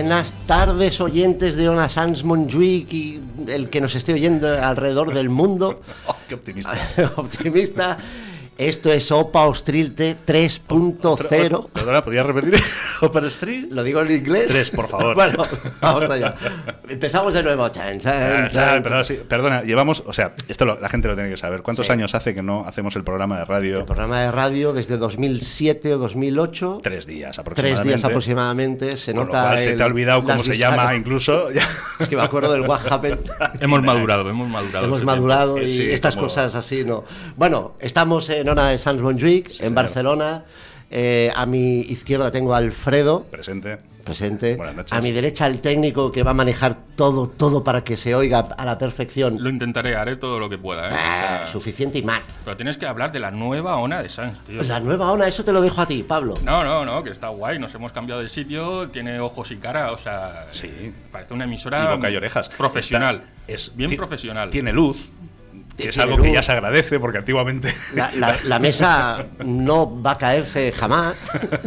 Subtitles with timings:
[0.00, 5.28] Buenas tardes, oyentes de Ona Sans Montjuic y el que nos esté oyendo alrededor del
[5.28, 5.80] mundo.
[6.06, 6.72] Oh, qué optimista.
[7.16, 7.98] Optimista.
[8.58, 11.68] Esto es Opa Ostrilte 3.0.
[11.70, 12.60] Perdona, ¿podrías repetir?
[13.00, 13.66] ¿Opa Street?
[13.70, 14.48] ¿Lo digo en inglés?
[14.48, 15.14] Tres, por favor.
[15.14, 15.44] bueno,
[15.80, 16.34] vamos allá.
[16.88, 17.68] Empezamos de nuevo.
[17.68, 18.82] Chan, chan, Ah, chan.
[18.82, 21.62] perdona, sí, perdona, llevamos, o sea, esto lo- la gente lo tiene que saber.
[21.62, 21.92] ¿Cuántos Sí.
[21.92, 23.78] años hace que no hacemos el programa de radio?
[23.78, 26.80] El programa de radio desde 2007 o 2008.
[26.82, 27.88] Tres días Tres aproximadamente.
[27.88, 28.96] días aproximadamente.
[28.96, 29.56] Se Con lo nota.
[29.58, 31.48] se te ha olvidado cómo se llama incluso.
[32.00, 33.20] Es que me acuerdo del What Happened.
[33.60, 34.86] Hemos madurado, hemos madurado.
[34.86, 35.70] Hemos madurado tiempo.
[35.72, 37.04] y Sí, estas como- cosas así, ¿no?
[37.36, 39.74] Bueno, estamos en Ona de Sans Montjuic, en señor.
[39.74, 40.44] Barcelona.
[40.90, 43.78] Eh, a mi izquierda tengo a Alfredo, Presente.
[44.04, 44.56] presente.
[44.56, 44.92] Buenas noches.
[44.94, 48.38] A mi derecha el técnico que va a manejar todo, todo para que se oiga
[48.38, 49.36] a la perfección.
[49.38, 50.92] Lo intentaré, haré todo lo que pueda, ¿eh?
[50.98, 52.26] Ah, suficiente y más.
[52.42, 54.62] Pero tienes que hablar de la nueva ONA de Sans, tío.
[54.62, 56.36] La nueva ONA, eso te lo dejo a ti, Pablo.
[56.42, 59.92] No, no, no, que está guay, nos hemos cambiado de sitio, tiene ojos y cara,
[59.92, 60.68] o sea, Sí.
[60.68, 62.48] eh, parece una emisora Y boca y orejas.
[62.48, 64.48] profesional, Está- es bien profesional.
[64.48, 65.10] Tiene luz,
[65.78, 67.72] que es algo que ya se agradece porque antiguamente.
[67.94, 71.16] La, la- la mesa no va a caerse jamás.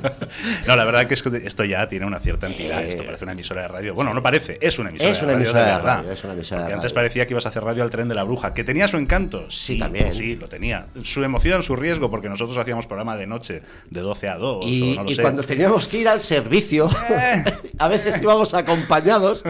[0.68, 2.82] no, la verdad que es que esto ya tiene una cierta entidad.
[2.82, 2.90] Sí.
[2.90, 3.94] Esto parece una emisora de radio.
[3.96, 5.46] Bueno, no parece, es una emisora Es de una radio.
[5.50, 6.96] emisora de radio, es una emisora de Porque antes radio.
[6.96, 9.50] parecía que ibas a hacer radio al tren de la bruja, que tenía su encanto.
[9.50, 10.14] Sí, también.
[10.14, 10.88] Sí, lo tenía.
[11.04, 14.66] Su emoción, su riesgo, porque nosotros hacíamos programa de noche, de 12 a 2.
[14.68, 15.22] Y, o no lo y sé.
[15.22, 17.44] cuando teníamos que ir al servicio, Eh.
[17.80, 19.44] a veces íbamos acompañados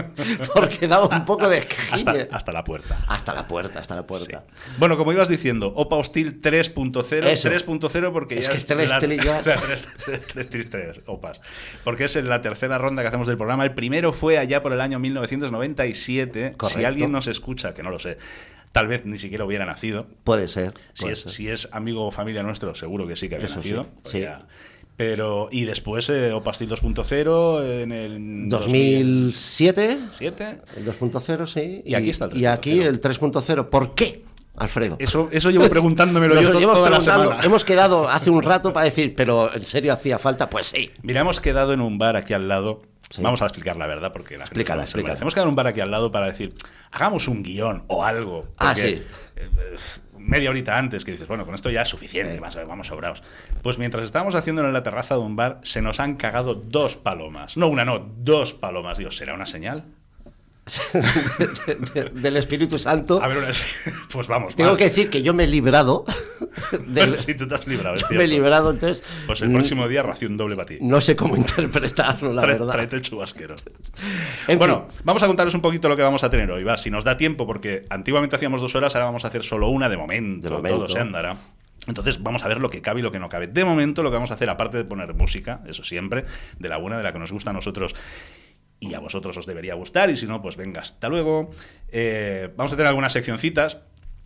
[0.54, 2.98] porque daba un poco de hasta, hasta la puerta.
[3.08, 4.44] Hasta la puerta, hasta la puerta.
[4.78, 7.48] Bueno, como ibas diciendo, Opa Hostil 3.0, Eso.
[7.50, 9.46] 3.0 porque Es ya que es tres la, trillas.
[9.46, 11.40] la tres, tres, tres tristes opas.
[11.84, 13.64] Porque es en la tercera ronda que hacemos del programa.
[13.64, 16.50] El primero fue allá por el año 1997.
[16.50, 16.86] Si Correcto.
[16.86, 18.18] alguien nos escucha, que no lo sé,
[18.72, 20.06] tal vez ni siquiera hubiera nacido.
[20.24, 20.72] Puede ser.
[20.94, 21.30] Si puede es, ser.
[21.32, 23.86] si es amigo o familia nuestro, seguro que sí que había Eso sí, nacido.
[24.02, 24.20] Pues sí.
[24.20, 24.46] ya.
[24.96, 30.58] Pero, y después eh, Opa Hostil 2.0 en el 2007, 2007.
[30.76, 31.82] el 2.0, sí.
[31.84, 32.86] Y aquí está el Y aquí 3.0.
[32.86, 33.68] el 3.0.
[33.70, 34.22] ¿Por qué,
[34.56, 34.96] Alfredo?
[34.98, 37.24] Eso, eso llevo preguntándomelo yo toda la preguntando.
[37.24, 37.40] semana.
[37.44, 40.50] Hemos quedado hace un rato para decir, pero ¿en serio hacía falta?
[40.50, 40.90] Pues sí.
[41.02, 42.82] Mira, hemos quedado en un bar aquí al lado.
[43.08, 43.22] Sí.
[43.22, 45.22] Vamos a explicar la verdad porque la gente Explícala, merece.
[45.22, 46.54] Hemos quedado en un bar aquí al lado para decir,
[46.90, 48.48] hagamos un guion o algo.
[48.58, 49.02] Ah, sí.
[49.36, 49.48] eh,
[50.18, 52.58] media horita antes que dices, bueno, con esto ya es suficiente, Sí.
[52.66, 53.22] vamos sobrados.
[53.62, 56.96] Pues mientras estábamos haciéndolo en la terraza de un bar, se nos han cagado dos
[56.96, 57.56] palomas.
[57.56, 58.98] No una, no, dos palomas.
[58.98, 59.84] Dios, ¿será una señal?
[61.94, 63.20] De- del Espíritu Santo.
[63.22, 63.48] A ver, una-
[64.12, 64.54] pues vamos.
[64.54, 66.04] Tengo que decir que yo me he librado.
[66.86, 69.02] del- Sí, tú te has librado, es yo me he librado, entonces.
[69.26, 70.78] Pues el mm, próximo día ración doble para ti.
[70.80, 72.72] No sé cómo interpretarlo, la Trae- verdad.
[72.72, 73.56] Tráete el chubasquero.
[74.46, 75.00] En bueno, fin.
[75.04, 76.76] vamos a contaros un poquito lo que vamos a tener hoy, va.
[76.76, 79.88] Si nos da tiempo, porque antiguamente hacíamos dos horas, ahora vamos a hacer solo una
[79.88, 80.48] de momento.
[80.48, 80.76] De momento.
[80.78, 81.36] Todo se andará.
[81.88, 83.48] Entonces vamos a ver lo que cabe y lo que no cabe.
[83.48, 86.24] De momento lo que vamos a hacer, aparte de poner música, eso siempre,
[86.60, 87.96] de la buena, de la que nos gusta a nosotros
[88.82, 91.50] y a vosotros os debería gustar, y si no, pues venga, hasta luego.
[91.88, 93.78] Eh, vamos a tener algunas seccioncitas.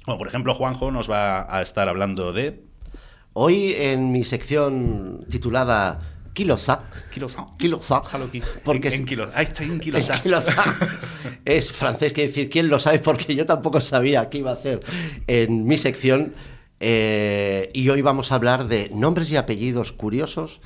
[0.05, 2.63] Como por ejemplo, Juanjo nos va a estar hablando de...
[3.35, 5.99] Hoy en mi sección titulada
[6.33, 6.85] Kilosa.
[7.13, 7.47] Kilosa.
[7.59, 8.01] Kilosa.
[8.65, 10.21] Porque en, es- en kilo- Ahí estoy en kilosa.
[10.23, 10.55] Kilosa.
[11.45, 12.99] Es francés, que decir, ¿quién lo sabe?
[12.99, 14.81] Porque yo tampoco sabía qué iba a hacer
[15.27, 16.35] en mi sección.
[16.81, 20.61] Eh, y hoy vamos a hablar de nombres y apellidos curiosos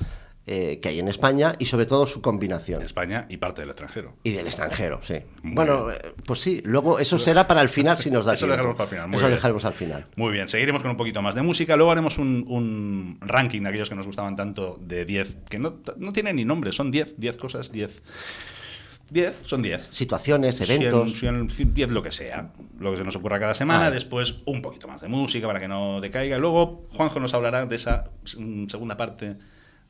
[0.47, 2.79] eh, que hay en España y sobre todo su combinación.
[2.81, 4.15] En España y parte del extranjero.
[4.23, 5.15] Y del extranjero, sí.
[5.43, 5.97] Muy bueno, bien.
[6.03, 8.63] eh, pues sí, luego eso será para el final si nos da Eso tiempo.
[8.63, 9.35] lo dejaremos para el final, muy Eso bien.
[9.35, 10.05] dejaremos al final.
[10.15, 11.75] Muy bien, seguiremos con un poquito más de música.
[11.75, 15.77] Luego haremos un, un ranking de aquellos que nos gustaban tanto de 10, que no,
[15.97, 18.01] no tienen ni nombre, son 10, 10 cosas, 10.
[19.11, 19.89] 10, son 10.
[19.91, 21.19] Situaciones, eventos.
[21.21, 23.81] 10 lo que sea, lo que se nos ocurra cada semana.
[23.81, 23.95] Vale.
[23.95, 26.37] Después un poquito más de música para que no decaiga.
[26.37, 28.05] Luego Juanjo nos hablará de esa
[28.37, 29.35] mm, segunda parte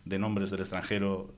[0.05, 1.33] de nombres del extranjero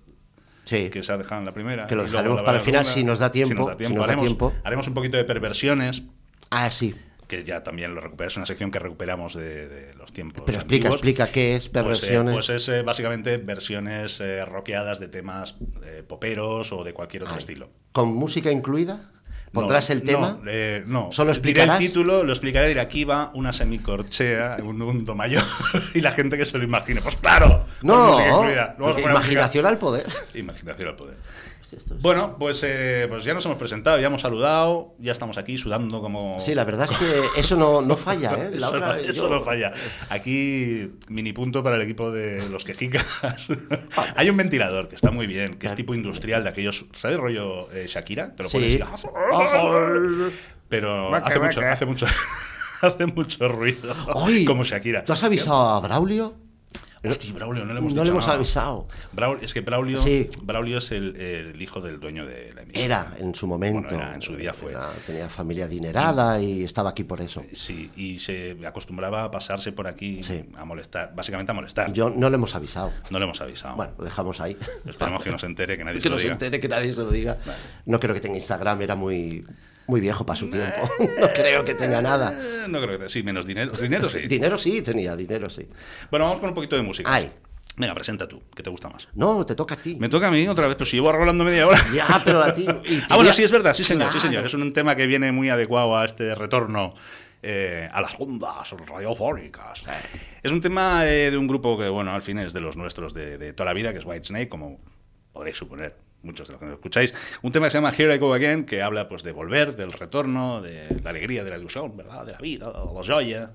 [0.65, 0.89] Sí.
[0.89, 1.87] que se ha dejado en la primera.
[1.87, 3.97] Que lo dejaremos para el final, si nos da tiempo, Si nos da si tiempo,
[3.99, 4.53] da haremos, tiempo.
[4.63, 6.03] haremos un poquito de perversiones
[6.49, 6.95] Ah, sí.
[7.27, 10.43] que ya también lo recupera, es una sección que recuperamos de, de los tiempos.
[10.45, 10.99] Pero explica, antiguos.
[11.01, 12.33] explica qué es Pues, eh, perversiones.
[12.33, 15.55] Pues, es eh, básicamente versiones eh, rockeadas de temas
[16.07, 17.39] poperos o de cualquier otro Ay.
[17.39, 17.69] estilo.
[17.91, 19.09] ¿Con música incluida?
[19.53, 20.39] ¿Pondrás No, el tema?
[20.41, 21.11] No, eh, no.
[21.11, 21.79] ¿Solo Diré explicarás?
[21.79, 25.43] el título, lo explicaré, diré aquí va una semicorchea, un, un do mayor,
[25.93, 27.01] y la gente que se lo imagine.
[27.01, 28.15] Pues claro, No,
[28.87, 30.07] os ponemos imaginación al poder.
[30.33, 31.15] Imaginación al poder.
[31.75, 35.11] Hostia, esto es- Bueno, pues, eh, pues ya nos hemos presentado, ya hemos saludado, ya
[35.11, 36.39] estamos aquí sudando como...
[36.39, 38.49] Sí, la verdad es que eso no, no falla, ¿eh?
[38.51, 39.73] La Eso, otra no, vez eso yo- no falla.
[40.09, 43.05] Aquí, mini punto para el equipo de los quejicas.
[44.15, 46.85] Hay un ventilador que está muy bien, que es tipo industrial, de aquellos.
[46.95, 48.35] ¿Sabes rollo eh, Shakira?
[48.35, 48.57] Te lo Sí.
[48.57, 50.33] pones y-
[50.69, 52.05] Pero Vaca, hace mucho, hace mucho,
[52.81, 53.93] hace mucho ruido.
[54.45, 55.05] Como Shakira.
[55.05, 56.35] ¿Tú has avisado a Braulio?
[57.05, 58.37] Hostia, Braulio, no le hemos no dicho le hemos nada.
[58.37, 58.87] avisado.
[59.11, 60.29] Braulio- es que Braulio, Sí.
[60.43, 62.85] Braulio es el, el hijo del dueño de la emisora.
[62.85, 63.89] Era en su momento.
[63.89, 64.71] Bueno, era, en su día fue.
[64.71, 67.43] Era- tenía familia adinerada y estaba aquí por eso.
[67.51, 70.45] Sí, y se acostumbraba a pasarse por aquí Sí.
[70.57, 71.91] a molestar, básicamente a molestar.
[71.91, 72.91] Yo no le hemos avisado.
[73.09, 73.75] No le hemos avisado.
[73.75, 74.57] Bueno, lo dejamos ahí.
[74.85, 76.33] Esperemos que no se entere, que nadie se que lo no se diga.
[76.33, 77.37] entere, que nadie se lo diga.
[77.85, 79.45] No creo que tenga Instagram, era muy,
[79.87, 80.89] muy viejo para su tiempo.
[81.19, 82.33] No creo que tenga nada.
[82.39, 83.71] Eh, no creo que sí, menos dinero.
[83.71, 84.19] Dinero sí.
[84.27, 85.67] Dinero sí tenía, dinero sí.
[86.09, 87.13] bueno, vamos con un poquito de música.
[87.13, 87.31] Ay.
[87.75, 89.07] Venga, presenta tú, que te gusta más.
[89.15, 89.95] No, te toca a ti.
[89.99, 91.79] Me toca a mí otra vez, pero si llevo rolando media hora.
[91.93, 92.67] Ya, pero a ti.
[93.09, 94.45] Ah, bueno, sí, es verdad, sí, señor, sí, señor.
[94.45, 96.93] Es un tema que viene muy adecuado a este retorno
[97.41, 99.83] eh, a las ondas radiofónicas.
[100.43, 103.15] Es un tema eh, de un grupo que, bueno, al fin es de los nuestros
[103.15, 104.79] de, de toda la vida, que es Whitesnake, como
[105.31, 107.13] podréis suponer muchos de los que nos escucháis.
[107.41, 109.91] Un tema que se llama Here I Go Again, que habla pues de volver, del
[109.91, 112.25] retorno, de la alegría, de la ilusión, ¿verdad?
[112.25, 113.51] De la vida, de la joya.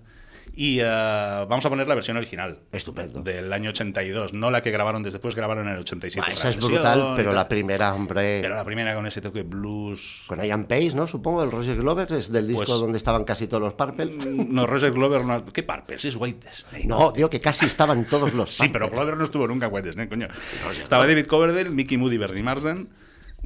[0.61, 2.59] Y eh, vamos a poner la versión original.
[2.73, 3.23] Estupendo.
[3.23, 6.21] Del año 82, no la que grabaron después, grabaron en el 87.
[6.21, 8.41] Bah, esa es brutal, pero la primera, hombre.
[8.43, 10.25] Pero la primera con ese toque blues.
[10.27, 11.07] Con Ian Pace, ¿no?
[11.07, 14.07] Supongo, el Roger Glover es del disco Pues- donde estaban casi todos los Purple.
[14.49, 15.45] No, Roger Glover no.
[15.45, 16.05] ¿Qué Parpers?
[16.05, 16.89] Es White Snake.
[16.89, 18.97] No, digo que casi estaban todos los Sí, pero Purple.
[18.99, 20.27] Glover no estuvo nunca en White Snake, coño.
[20.73, 22.89] Estaba David Coverdale, Mickey Moody, Bernie Marsden,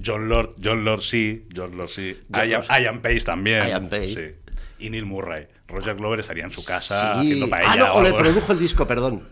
[0.02, 2.16] John Lord, John Lord sí, John Lord sí.
[2.32, 3.68] Ian Pace también.
[3.68, 4.08] Ian Pace.
[4.08, 4.52] Sí.
[4.86, 5.46] Y Neil Murray.
[5.72, 7.18] Roger Glover estaría en su casa Sí.
[7.20, 7.70] haciendo paella.
[7.72, 9.28] Ah, no, o o le produjo el disco, perdón.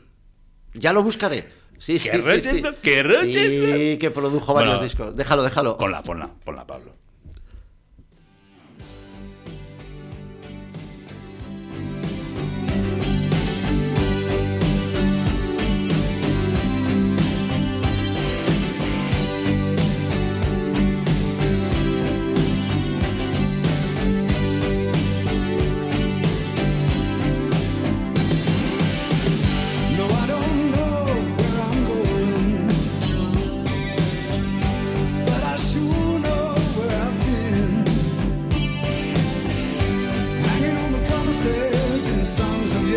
[0.75, 1.49] Ya lo buscaré.
[1.79, 2.63] Sí, sí, ¿Que sí, Roger sí.
[2.83, 3.25] que Roger
[3.93, 5.17] Sí, que produjo varios Bueno, discos.
[5.17, 5.77] Déjalo, déjalo.
[5.79, 6.93] Ponla, ponla, ponla, Pablo.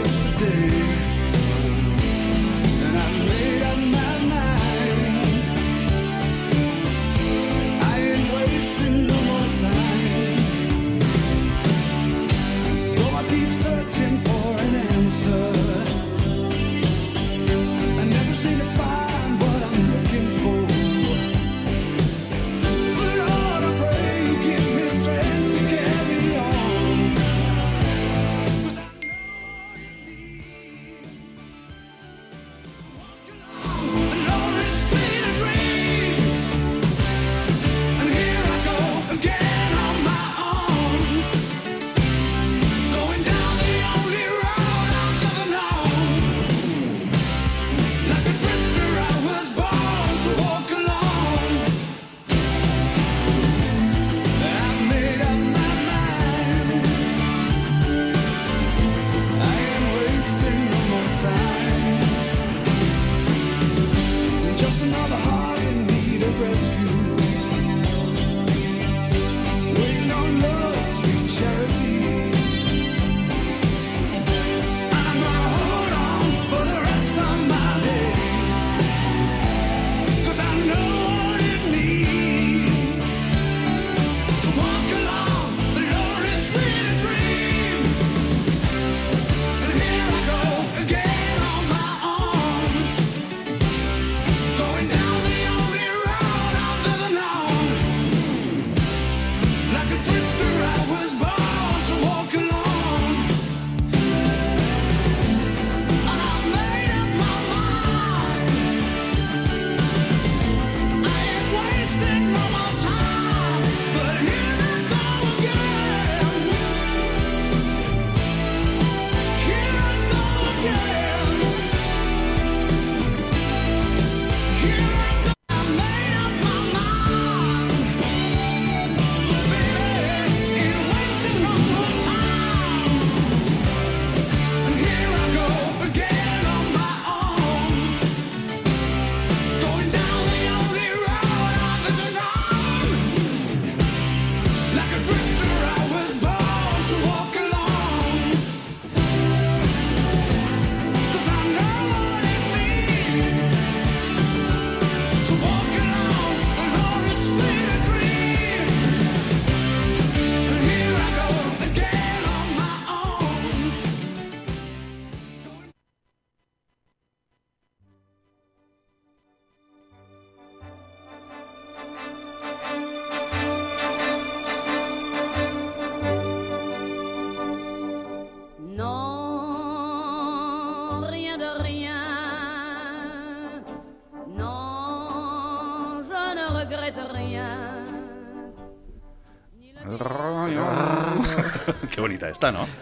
[0.03, 0.82] Yesterday,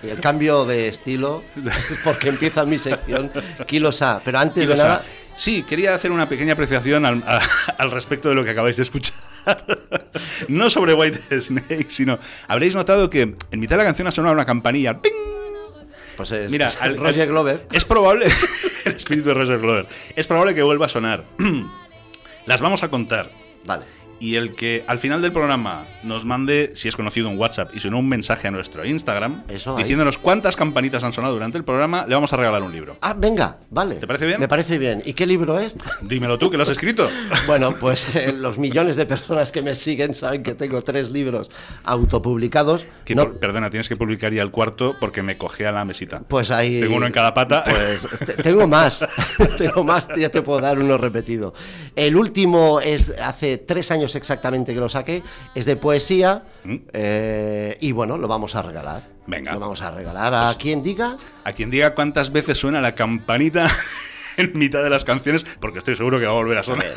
[0.03, 1.43] Y el cambio de estilo,
[2.03, 3.31] porque empieza mi sección,
[3.67, 4.21] Kilosa.
[4.23, 5.03] Pero antes de nada,
[5.35, 7.41] sí, quería hacer una pequeña apreciación al, a-
[7.77, 9.15] al respecto de lo que acabáis de escuchar.
[10.47, 14.33] no sobre White Snake, sino habréis notado que en mitad de la canción ha sonado
[14.33, 15.01] una campanilla.
[15.01, 15.11] ¡Ping!
[16.17, 17.65] pues es, Mira, al- Roger Glover.
[17.71, 18.27] Es probable.
[18.85, 19.87] el espíritu de Roger Glover.
[20.15, 21.23] Es probable que vuelva a sonar.
[22.45, 23.31] Las vamos a contar.
[23.65, 23.85] Vale.
[24.21, 27.79] Y el que al final del programa nos mande, si es conocido, un WhatsApp y
[27.79, 29.81] si no, un mensaje a nuestro Instagram Eso ahí.
[29.83, 32.97] diciéndonos cuántas campanitas han sonado durante el programa, le vamos a regalar un libro.
[33.01, 33.95] Ah, venga, vale.
[33.95, 34.39] ¿Te parece bien?
[34.39, 35.01] Me parece bien.
[35.05, 35.75] ¿Y qué libro es?
[36.03, 37.09] Dímelo tú, que lo has escrito.
[37.47, 41.49] Bueno, pues eh, los millones de personas que me siguen saben que tengo tres libros
[41.83, 42.85] autopublicados.
[43.05, 46.21] Que No- por- perdona, tienes que publicar ya el cuarto porque me cogea la mesita.
[46.27, 46.79] Pues ahí.
[46.79, 47.63] Tengo uno en cada pata.
[47.71, 49.05] Pues te- tengo más.
[49.57, 51.53] tengo más, ya te puedo dar uno repetido.
[51.95, 55.23] El último es hace tres años exactamente que lo saqué.
[55.55, 56.43] Es de poesía.
[56.63, 56.75] ¿Mm?
[56.93, 59.03] eh, y bueno, lo vamos a regalar.
[59.27, 59.53] Venga.
[59.53, 61.17] Lo vamos a regalar a quien diga.
[61.43, 63.67] A quien diga cuántas veces suena la campanita
[64.37, 66.87] en mitad de las canciones, porque estoy seguro que va a volver a sonar.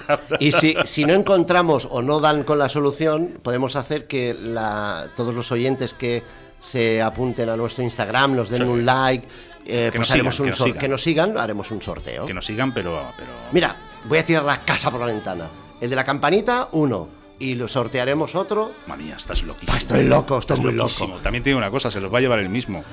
[0.40, 5.09] Y si, si no encontramos o no dan con la solución, podemos hacer que la-
[5.16, 6.23] todos los oyentes que
[6.61, 8.68] se apunten a nuestro Instagram, nos den Sí.
[8.68, 9.26] un like,
[9.66, 12.25] eh, Que pues nos haremos sigan, un que nos que nos sigan, haremos un sorteo.
[12.26, 13.12] Que nos sigan, pero.
[13.18, 13.30] pero...
[13.52, 15.44] Mira, voy a tirar la casa por la ventana.
[15.80, 17.08] El de la campanita, uno.
[17.38, 18.72] Y lo sortearemos otro.
[18.86, 19.72] Manía, estás loquísimo.
[19.74, 21.08] Ah, estoy loco, estoy Estás muy loquísimo.
[21.10, 21.20] loco.
[21.20, 22.84] También tiene una cosa, se los va a llevar el mismo.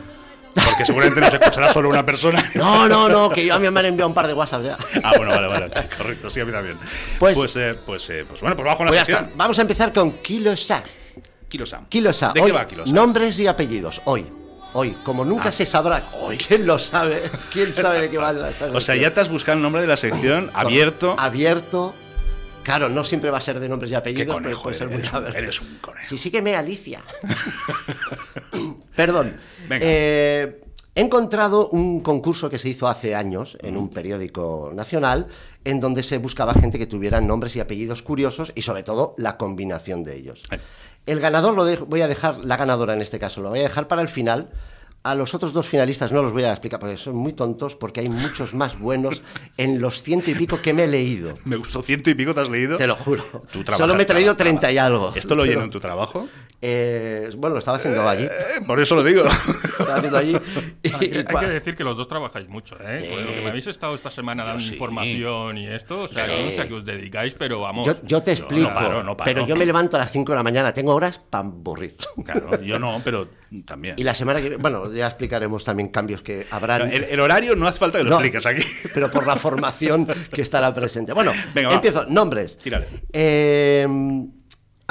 [0.54, 2.44] Porque seguramente nos escuchará solo una persona.
[2.56, 4.78] No, no, no, que yo a mí me han enviado un par de WhatsApp ya.
[5.04, 5.68] Ah, bueno, vale, vale.
[5.98, 6.78] Correcto, sí, a mí también.
[7.20, 9.32] Pues- Pues, eh, pues, eh, pues bueno, pues vamos con la Pues sección.
[9.36, 10.84] Vamos a empezar con Kilosa.
[11.48, 11.82] Kilosa.
[11.88, 12.32] Kilosa.
[12.34, 12.92] ¿De hoy, qué va Kilosa?
[12.94, 14.02] Nombres y apellidos.
[14.06, 14.26] Hoy.
[14.74, 14.98] Hoy.
[15.04, 15.52] Como nunca Ah.
[15.54, 16.04] se sabrá.
[16.48, 17.22] ¿Quién lo sabe?
[17.52, 19.00] ¿Quién sabe de qué va esta O sea, sección?
[19.00, 21.16] ya te has buscado el nombre de la sección abierto.
[21.18, 21.94] Abierto.
[22.64, 25.14] Claro, no siempre va a ser de nombres y apellidos, pero puede ser muy eres,
[25.14, 26.08] un, eres un conejo.
[26.10, 27.04] Sí, sígueme, Alicia.
[28.96, 29.38] Perdón.
[29.68, 29.86] Venga.
[29.88, 30.62] Eh,
[30.94, 35.28] he encontrado un concurso que se hizo hace años en un periódico nacional
[35.64, 39.38] en donde se buscaba gente que tuviera nombres y apellidos curiosos y sobre todo la
[39.38, 40.44] combinación de ellos.
[40.52, 40.60] Eh.
[41.06, 43.88] El ganador lo voy a dejar, la ganadora en este caso, lo voy a dejar
[43.88, 44.52] para el final.
[45.04, 48.02] A los otros dos finalistas no los voy a explicar porque son muy tontos, porque
[48.02, 49.24] hay muchos más buenos
[49.58, 51.34] en los ciento y pico que me he leído.
[51.44, 52.78] Me gustó ciento y pico, ¿te has leído?
[52.78, 53.24] Te lo juro.
[53.52, 55.12] Tú Solo me he trabajas, 30 y algo.
[55.16, 56.28] ¿Esto lo Pero, lleno en tu trabajo?
[56.62, 58.26] Eh, bueno, lo estaba haciendo allí.
[58.26, 59.24] Eh, por eso lo digo.
[59.24, 60.38] Lo estaba haciendo allí.
[60.84, 63.08] Y- Hay que, hay decir que los dos trabajáis mucho, ¿eh?
[63.14, 64.74] Con lo que me habéis estado esta semana dando sí.
[64.74, 67.86] información y esto, o sea, yo no sé a qué os dedicáis, pero vamos.
[67.86, 69.26] yo, yo te Yo no explico, paro, no paro.
[69.32, 71.96] pero yo me levanto a las 5 de la mañana, tengo horas para aburrir.
[72.26, 73.28] Claro, yo no, pero
[73.66, 73.96] también.
[73.98, 76.92] Y la semana que viene, bueno, ya explicaremos también cambios que habrán.
[76.92, 78.62] El, el horario no hace falta que lo No, expliques aquí.
[78.94, 81.14] Pero por la formación que estará presente.
[81.14, 81.76] Bueno, Venga, va.
[81.76, 82.06] empiezo.
[82.08, 82.58] Nombres.
[82.58, 82.88] Tírale.
[83.14, 83.88] Eh,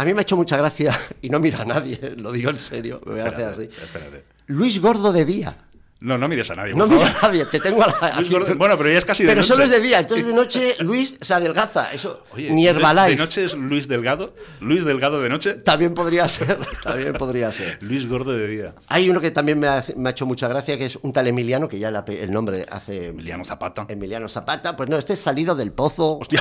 [0.00, 2.60] a mí me ha hecho mucha gracia, y no miro a nadie, lo digo en
[2.60, 3.62] serio, me voy a hacer así.
[3.62, 4.24] Espérate.
[4.46, 5.56] Luis Gordo de día.
[6.02, 6.72] No, no mires a nadie.
[6.72, 8.16] No miro a nadie, te tengo a la.
[8.16, 9.52] Luis Gordo- bueno, pero ya es casi de Pero noche.
[9.52, 11.92] solo es de día, entonces de noche Luis se adelgaza.
[11.92, 13.10] Eso, Oye, ni ¿de- Herbalife.
[13.10, 14.32] ¿De noche es Luis Delgado?
[14.60, 15.52] ¿Luis Delgado de noche?
[15.56, 17.76] También podría ser, también podría ser.
[17.82, 18.74] Luis Gordo de día.
[18.88, 21.26] Hay uno que también me ha, me ha hecho mucha gracia, que es un tal
[21.26, 23.84] Emiliano, que ya el nombre hace Emiliano Zapata.
[23.86, 24.74] Emiliano Zapata.
[24.76, 26.16] Pues no, este es salido del pozo.
[26.18, 26.40] Hostia.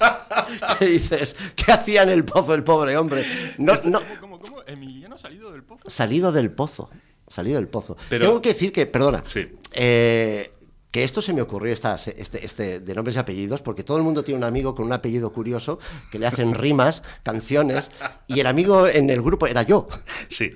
[0.78, 1.36] ¿Qué dices?
[1.56, 3.24] ¿Qué hacía en el pozo el pobre hombre?
[3.58, 4.62] No, no, ¿Cómo, cómo?
[4.66, 5.82] ¿Emiliano ha salido del pozo?
[5.90, 6.90] salido del pozo.
[7.28, 7.96] Salido del pozo.
[8.08, 9.48] Pero- Tengo que decir que, perdona, Sí.
[9.72, 10.52] eh,
[10.92, 14.02] que esto se me ocurrió, esta, este, este de nombres y apellidos, porque todo el
[14.04, 15.78] mundo tiene un amigo con un apellido curioso
[16.12, 17.90] que le hacen rimas, canciones,
[18.28, 19.88] y el amigo en el grupo era yo.
[20.28, 20.52] Sí.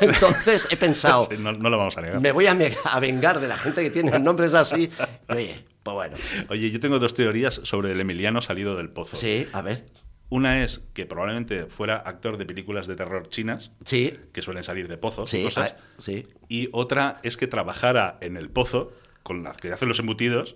[0.00, 2.20] Entonces he pensado, Sí, no, no lo vamos a negar.
[2.20, 4.90] me voy a, a vengar de la gente que tiene nombres así.
[5.28, 6.16] Y, Oye, pues bueno.
[6.50, 9.16] Oye, yo tengo dos teorías sobre el Emiliano salido del pozo.
[9.16, 9.84] Sí, a ver.
[10.30, 14.88] Una es que probablemente fuera actor de películas de terror chinas, Sí, que suelen salir
[14.88, 15.74] de pozos y sí, cosas.
[15.78, 16.26] ah, sí.
[16.48, 18.92] Y otra es que trabajara en el pozo
[19.24, 20.54] con las que hacen los embutidos.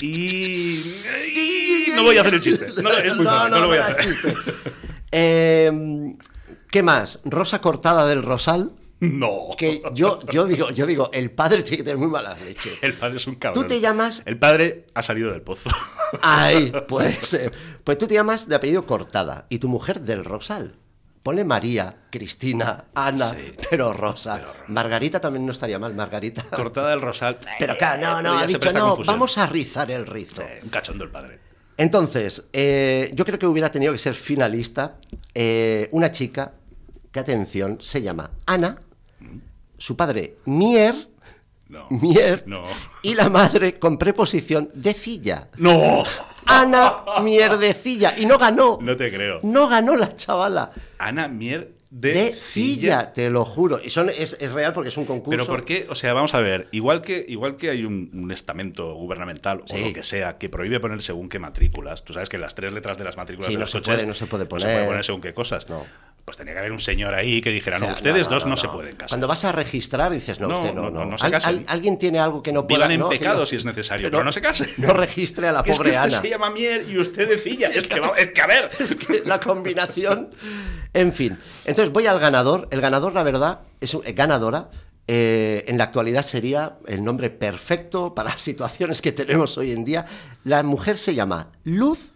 [0.00, 0.06] Y.
[1.88, 2.68] y no voy a hacer el chiste.
[2.82, 3.96] No, es muy fácil, no, lo voy a hacer.
[4.00, 4.34] chiste.
[5.10, 6.14] Eh,
[6.70, 7.20] ¿Qué más?
[7.24, 8.70] Rosa cortada del Rosal.
[9.00, 9.48] No.
[9.58, 12.70] Que yo, yo digo, yo digo, el padre tiene que tener muy mala leche.
[12.82, 13.60] El padre es un cabrón.
[13.64, 15.70] Tú te llamas- El padre ha salido del pozo.
[16.22, 17.52] Ay, puede ser.
[17.82, 20.76] Pues tú te llamas de apellido Cortada y tu mujer del Rosal.
[21.22, 23.54] Ponle María, Cristina, Ana, Sí.
[23.70, 24.40] pero Rosa.
[24.68, 26.42] Margarita también no estaría mal, Margarita.
[26.50, 27.38] Cortada del rosal.
[27.60, 29.06] Pero claro, no, Pero no, ha dicho, no, confusión.
[29.06, 30.42] vamos a rizar el rizo.
[30.62, 31.38] Un cachondo el padre.
[31.76, 34.96] Entonces, eh, yo creo que hubiera tenido que ser finalista
[35.32, 36.52] eh, una chica
[37.12, 38.78] que, atención, se llama Ana,
[39.78, 41.08] su padre Mier,
[41.68, 41.86] No.
[41.90, 42.64] Mier, No.
[43.02, 45.48] y la madre con preposición de Cilla.
[45.56, 46.02] ¡No!
[46.46, 48.14] Ana Mierdecilla.
[48.18, 48.78] Y no ganó.
[48.80, 49.40] No te creo.
[49.42, 50.70] No ganó la chavala.
[50.98, 52.34] Ana Mier de,
[53.14, 53.78] te lo juro.
[53.84, 55.30] Y son, es, es real porque es un concurso.
[55.30, 55.86] Pero ¿por qué?
[55.90, 59.76] O sea, vamos a ver, igual que, igual que hay un, un estamento gubernamental o
[59.78, 62.96] lo que sea que prohíbe poner según qué matrículas, tú sabes que las tres letras
[62.96, 64.66] de las matrículas Sí, de no los se coches puede- no se puede No poner.
[64.68, 65.68] se puede poner según qué cosas.
[65.68, 65.84] No.
[66.24, 68.46] Pues tenía que haber un señor ahí que dijera, O sea, no, ustedes no, dos
[68.46, 69.08] no, se pueden casar.
[69.08, 71.58] Cuando vas a registrar dices, no, No, usted no, no, se Al- casen.
[71.58, 74.22] al- alguien tiene algo que no pueda Vivan en pecado no- si es necesario, pero
[74.22, 74.68] no se case.
[74.76, 76.20] No registre a la es pobre que usted Ana.
[76.22, 77.68] se llama Mier y usted decilla.
[77.70, 78.70] Es que, es que a ver.
[78.78, 80.30] Es que la combinación.
[80.94, 81.38] En fin.
[81.64, 82.68] Entonces voy al ganador.
[82.70, 84.70] El ganador, la verdad, es eh, ganadora.
[85.08, 89.84] eh, en la actualidad sería el nombre perfecto para las situaciones que tenemos hoy en
[89.84, 90.06] día.
[90.44, 92.12] La mujer se llama Luz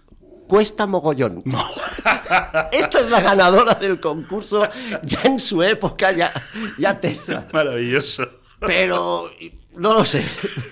[0.47, 1.43] Cuesta Mogollón.
[2.73, 4.67] Esta es la ganadora del concurso.
[5.03, 6.33] Ya en su época, ya,
[6.79, 7.47] ya Tesla.
[7.53, 8.25] Maravilloso.
[8.61, 9.31] Pero
[9.75, 10.25] no lo sé.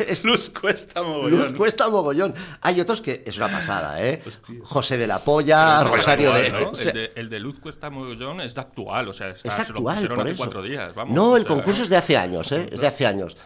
[0.09, 1.31] Es, Luz cuesta mogollón.
[1.43, 2.35] Luz cuesta mogollón.
[2.63, 4.23] Hay otros que es una pasada, ¿eh?
[4.27, 4.55] Hostia.
[4.63, 6.41] José de la Polla, es Rosario de.
[6.47, 6.71] actual, ¿no?
[6.71, 9.49] o sea, el, de, el de Luz Cuesta Mogollón es de actual, o sea, está,
[9.49, 10.37] es se lo actual, por hace eso.
[10.39, 10.95] cuatro días.
[10.95, 12.69] Vamos, no, o el sea, concurso es de hace años, ¿eh?
[12.73, 13.37] Es de hace años.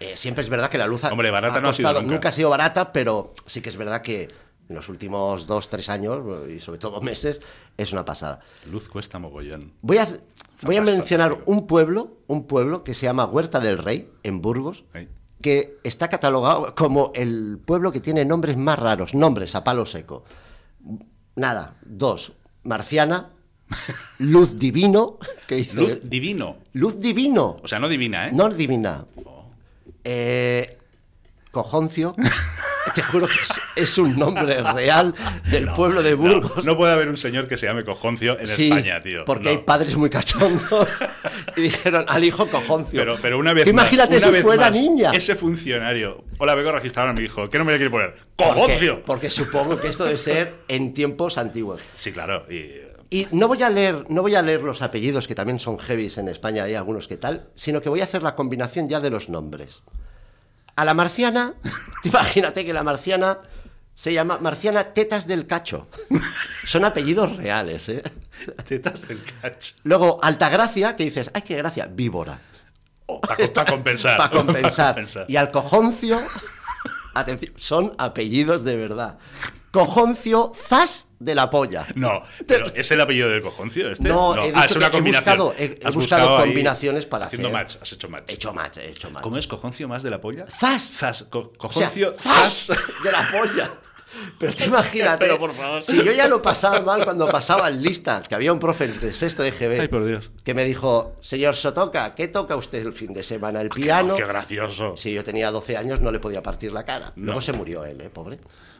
[0.00, 2.30] Eh, siempre es verdad que la luz ha, Hombre, barata no ha sido costado- nunca.
[2.30, 4.28] ha sido barata, pero sí que es verdad que
[4.68, 7.40] en los últimos dos, tres años, y sobre todo meses,
[7.76, 8.40] es una pasada.
[8.70, 9.72] Luz cuesta mogollón.
[9.82, 10.08] Voy a,
[10.62, 11.52] voy a mencionar fantástico.
[11.52, 14.84] un pueblo, un pueblo que se llama Huerta del Rey, en Burgos,
[15.42, 20.24] que está catalogado como el pueblo que tiene nombres más raros, nombres a palo seco.
[21.36, 23.30] Nada, dos, Marciana,
[24.18, 25.74] Luz Divino, que dice...
[25.74, 26.56] Luz divino.
[26.72, 28.30] Luz Divino, O sea, no divina, ¿eh?
[28.32, 29.04] no es divina.
[30.04, 30.78] Eh,
[31.50, 32.14] Cojoncio,
[32.94, 35.14] te juro que es, es un nombre real
[35.50, 36.64] del pueblo de No, Burgos.
[36.64, 39.24] No, puede haber un señor que se llame Cojoncio en Sí, España, tío.
[39.24, 39.50] Porque No.
[39.50, 41.00] hay padres muy cachondos
[41.56, 42.98] y dijeron al hijo cojoncio.
[43.00, 45.10] Pero, pero una vez Tú más, imagínate una si fuera más, niña.
[45.12, 46.24] Ese funcionario.
[46.38, 47.48] Hola, vengo a registrar a mi hijo.
[47.48, 48.14] ¿Qué nombre le quiere poner?
[48.36, 49.02] Porque- ¡Cojoncio!
[49.04, 51.80] Porque supongo que esto debe ser en tiempos antiguos.
[51.96, 52.44] Sí, claro.
[52.50, 55.78] Y, Y no voy a leer, no voy a leer los apellidos que también son
[55.78, 58.98] heavies en España, hay algunos que tal, sino que voy a hacer la combinación ya
[58.98, 59.82] de los nombres.
[60.76, 61.54] A la marciana,
[62.04, 63.38] imagínate que la marciana
[63.94, 65.88] se llama Marciana Tetas del Cacho.
[66.66, 68.02] Son apellidos reales, ¿eh?
[68.68, 69.74] tetas del cacho.
[69.84, 72.40] Luego Altagracia, que dices, ay, qué gracia, víbora.
[73.06, 74.16] Para compensar.
[74.16, 74.94] Para compensar.
[74.94, 75.26] Pa' compensar.
[75.28, 76.20] Y al cojoncio,
[77.14, 79.18] atención, son apellidos de verdad.
[79.74, 81.86] Cojoncio Zas de la polla.
[81.94, 84.08] No, pero ¿es el apellido del cojoncio este?
[84.08, 85.38] No, he ah, dicho es una que he combinación.
[85.38, 88.24] buscado- he- he Has buscado combinaciones para haciendo hacer- match, has hecho match.
[88.30, 89.22] He hecho match, he hecho match.
[89.22, 90.46] ¿Cómo es cojoncio más de la polla?
[90.46, 90.82] Zas.
[90.82, 91.24] Zas.
[91.24, 92.14] co- O sea, cojoncio.
[92.16, 92.66] ¡zas!
[92.66, 92.78] zas.
[93.02, 93.70] de la polla.
[94.38, 95.82] Pero te imaginas, Pero, por favor.
[95.82, 99.12] si yo ya lo pasaba mal cuando pasaba en lista, que había un profe de
[99.12, 100.30] sexto de GB Ay, por Dios.
[100.44, 103.60] que me dijo, señor Sotoca, ¿qué toca usted el fin de semana?
[103.60, 104.14] ¿El piano?
[104.14, 104.96] Oh, qué gracioso.
[104.96, 107.12] Si yo tenía 12 años no le podía partir la cara.
[107.16, 107.44] Luego No.
[107.44, 108.08] se murió él, ¿eh?
[108.08, 108.38] Pobre.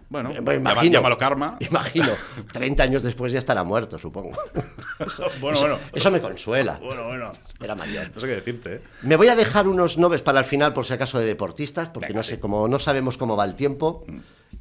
[0.08, 1.56] Bueno, llama- llámalo karma.
[1.60, 2.08] Imagino.
[2.52, 4.32] 30 años después ya estará muerto, supongo.
[5.40, 5.78] bueno, eso, bueno.
[5.92, 6.78] eso me consuela.
[6.82, 7.32] Bueno, bueno.
[7.60, 8.10] Era mayor.
[8.14, 8.80] No sé qué decirte, ¿eh?
[9.02, 12.08] Me voy a dejar unos nombres para el final, por si acaso, de deportistas, porque
[12.08, 12.40] Venga, no sé, sí.
[12.40, 14.04] como no sabemos cómo va el tiempo,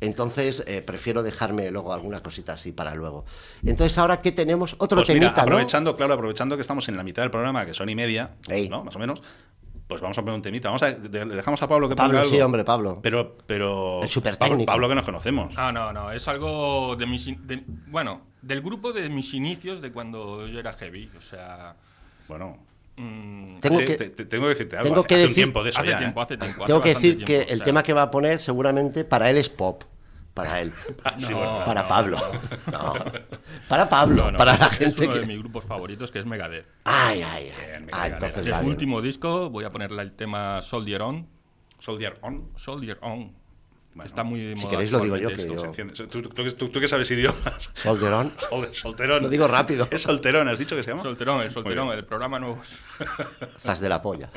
[0.02, 3.26] entonces eh, prefiero dejarme luego alguna cosita así para luego.
[3.66, 4.76] Entonces, ahora, ¿qué tenemos?
[4.80, 5.48] Otro Pues mira, temita, ¿no?
[5.48, 8.70] aprovechando, claro, aprovechando que estamos en la mitad del programa, que son y media, Ey.
[8.70, 8.84] ¿no?
[8.84, 9.22] Más o menos.
[9.94, 10.68] Pues vamos a poner un temita.
[10.70, 12.34] Vamos a, de- le dejamos a Pablo que Pablo, ponga algo.
[12.36, 13.00] sí, hombre, Pablo.
[13.02, 14.02] Pero, pero.
[14.04, 14.66] El supertécnico.
[14.66, 15.56] Pablo, Pablo que nos conocemos.
[15.56, 17.26] No, no, no, es algo de mis...
[17.48, 21.76] de- bueno, del grupo de mis inicios de cuando yo era heavy, o sea...
[22.28, 22.58] Bueno.
[22.98, 24.88] mm, Tengo te, que- te- te- tengo que decirte algo.
[24.90, 26.24] tengo hace, que hace un decir- tiempo de eso hace ya, tiempo, ¿eh?
[26.24, 26.64] hace tiempo.
[26.64, 28.40] hace Tengo que bastante decir que tiempo, o el sea, tema que va a poner
[28.40, 29.84] seguramente para él es pop.
[30.34, 30.74] Para él.
[31.18, 31.64] Sí, No, bueno.
[31.66, 32.18] para no, Pablo.
[32.72, 32.94] No.
[33.68, 34.24] Para Pablo.
[34.26, 35.26] no, no, para la es gente uno de que...
[35.28, 36.68] mis grupos favoritos, que es Megadeth.
[36.86, 37.68] Ay, ay, ay.
[37.68, 41.28] Bien, Ah, entonces De va su último disco voy a ponerle el tema Soldier On.
[41.80, 42.50] Soldier On.
[42.58, 43.32] Soldier On.
[43.96, 46.08] Bueno, Está muy si queréis lo digo yo, que yo-.
[46.08, 47.70] ¿Tú, tú, tú- tú que sabes idiomas.
[47.76, 48.34] Soldier on.
[48.50, 49.22] Sol- solterón.
[49.22, 49.88] Lo digo rápido.
[49.92, 51.04] Es solterón, ¿has dicho que se llama?
[51.04, 52.60] Solterón, el solterón, el programa nuevo.
[53.60, 54.30] Zas de la polla.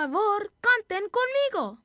[0.00, 1.78] Favor, canten conmigo.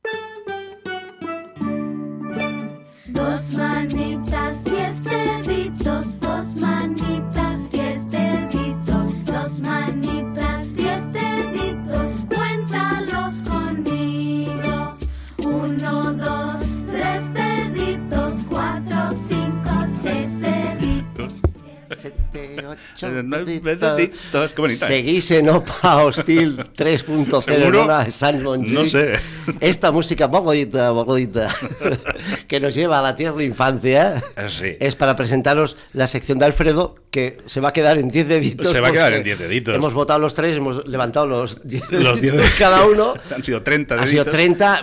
[24.87, 28.43] Seguís en Opa Hostil 3.0 en San.
[28.43, 29.13] No sé.
[29.59, 31.53] Esta música bonita, bonita,
[32.47, 34.77] que nos lleva a la tierra infancia, Eh, sí.
[34.79, 38.69] es para presentaros la sección de Alfredo, que se va a quedar en 10 deditos.
[38.69, 39.73] Se va a quedar en 10 deditos.
[39.73, 43.13] Hemos votado los tres, hemos levantado los 10 Los deditos 10 cada uno.
[43.33, 44.33] Han sido 30 Ha sido deditos.
[44.35, 44.81] 30,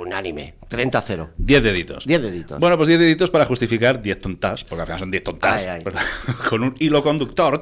[0.00, 1.28] unánime, 30-0.
[1.36, 2.06] 10 deditos.
[2.06, 2.58] 10 deditos.
[2.58, 5.66] Bueno, pues 10 deditos para justificar 10 tontas, porque al final son 10 tontas, Ay,
[5.66, 5.84] ay.
[6.48, 7.60] con un hilo conductor,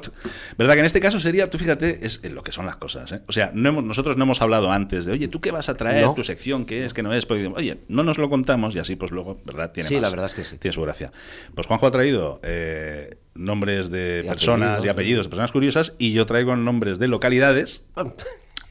[0.57, 0.73] ¿verdad?
[0.75, 3.21] Que en este caso sería, tú fíjate, es lo que son las cosas, ¿eh?
[3.27, 5.75] O sea, no hemos- nosotros no hemos hablado antes de, oye, ¿tú qué vas a
[5.75, 6.05] traer?
[6.05, 6.13] No.
[6.13, 6.93] ¿Tu sección qué es?
[6.93, 7.25] ¿Qué no es?
[7.25, 9.71] Porque, oye, no nos lo contamos y así pues luego, ¿verdad?
[9.73, 10.57] Tiene Sí, más- la verdad es que sí.
[10.57, 11.11] Tiene su gracia.
[11.53, 14.85] Pues Juanjo ha traído eh, nombres de Y personas apellidos.
[14.85, 17.83] y apellidos de personas curiosas y yo traigo nombres de localidades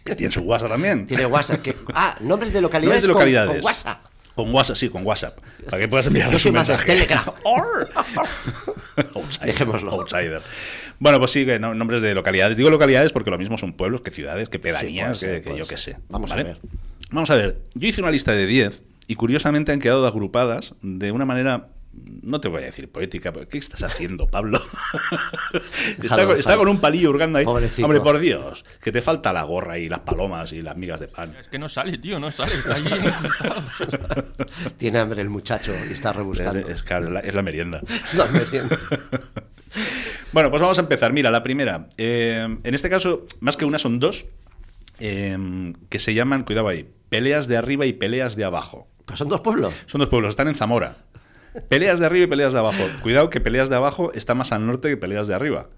[0.05, 1.07] que tienen su WhatsApp también.
[1.07, 1.62] Tiene WhatsApp.
[1.62, 3.57] que- ah, nombres de localidades, Nombres de localidades.
[3.57, 4.05] Con, WhatsApp.
[4.35, 5.38] Con WhatsApp, sí, con WhatsApp.
[5.68, 6.87] Para que puedas enviar un mensaje.
[6.87, 7.25] Telegram.
[9.14, 9.90] Outsider, Dejémoslo.
[9.92, 10.40] Outsider.
[10.98, 12.57] Bueno, pues sí, que no- nombres de localidades.
[12.57, 15.66] Digo localidades porque lo mismo son pueblos que ciudades, que pedanías, puede ser, que, yo
[15.66, 15.94] qué ser.
[15.96, 16.01] sé.
[16.09, 16.59] Vamos a ver.
[17.11, 17.59] Vamos a ver.
[17.75, 21.68] Yo hice una lista de 10 y curiosamente han quedado agrupadas de una manera.
[21.95, 24.59] No te voy a decir poética, pero ¿qué estás haciendo, Pablo?
[26.03, 27.45] está, con, está con un palillo hurgando ahí.
[27.45, 27.85] Pobrecito.
[27.85, 31.09] Hombre, por Dios, que te falta la gorra y las palomas y las migas de
[31.09, 31.37] pan.
[31.39, 32.55] Es que no sale, tío, no sale.
[32.55, 34.35] Está encriptado.
[34.79, 36.69] Tiene hambre el muchacho y está Es, rebuscando.
[36.69, 37.81] es- claro, es la- es la merienda.
[40.33, 41.13] Bueno, pues vamos a empezar.
[41.13, 41.89] Mira, la primera.
[41.99, 44.27] eh, en este caso, más que una, son dos.
[44.99, 48.89] eh, que se llaman, cuidado ahí, peleas de arriba y peleas de abajo.
[49.07, 49.75] Pero son dos pueblos.
[49.87, 50.97] Son dos pueblos, están en Zamora.
[51.69, 52.83] Peleas de arriba y peleas de abajo.
[53.03, 55.69] Cuidado que peleas de abajo está más al norte que peleas de arriba.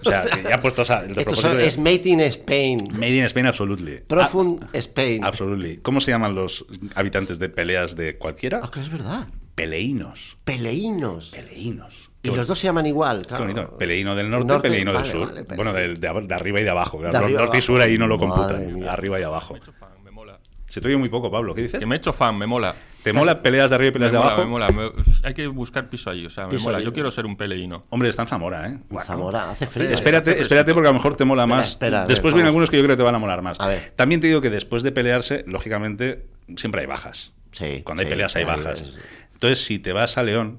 [0.00, 2.78] O sea, que ya puestos a, el Esto de- es Made in Spain.
[2.92, 4.00] Made in Spain, absolutely.
[4.06, 5.24] Profund Spain.
[5.24, 5.78] Ah, absolutely.
[5.78, 8.60] ¿Cómo se llaman los habitantes de peleas de cualquiera?
[8.62, 9.26] Ah, que es verdad.
[9.54, 10.36] Peleínos.
[10.44, 11.30] Peleínos.
[11.30, 12.10] Peleínos.
[12.22, 13.44] Y los dos se llaman igual, claro.
[13.44, 13.78] bonito.
[13.78, 15.28] Peleíno del norte, Norte, peleíno vale, del sur.
[15.28, 17.00] vale, bueno, de, ab- de arriba y de abajo.
[17.00, 17.62] De arriba y norte y abajo.
[17.62, 18.82] sur ahí no lo computan.
[18.88, 19.54] Arriba y abajo.
[19.54, 20.40] Me he hecho fan, me mola.
[20.66, 21.54] Se te oye muy poco, Pablo.
[21.54, 21.78] ¿Qué dices?
[21.78, 22.74] Que me he hecho fan, me mola.
[23.06, 24.44] ¿Te mola peleas de arriba y peleas me de mola, abajo?
[24.44, 24.70] me mola.
[24.70, 26.78] me- hay que buscar piso ahí, o sea, me Piso mola.
[26.78, 26.84] ahí.
[26.84, 27.86] Yo quiero ser un peleíno.
[27.90, 28.70] Hombre, está en Zamora, ¿eh?
[28.72, 29.06] En Bueno.
[29.06, 29.88] Zamora, hace frío.
[29.90, 31.68] Espérate, espérate porque a lo mejor te mola Espera, más.
[31.68, 32.48] espera, a ver, después vienen vamos.
[32.54, 33.60] algunos que yo creo que te van a molar más.
[33.60, 33.92] A ver.
[33.94, 37.32] También te digo que después de pelearse, lógicamente, siempre hay bajas.
[37.52, 38.80] Sí, Cuando hay sí, peleas hay bajas.
[38.82, 38.92] es-
[39.34, 40.58] Entonces, si te vas a León,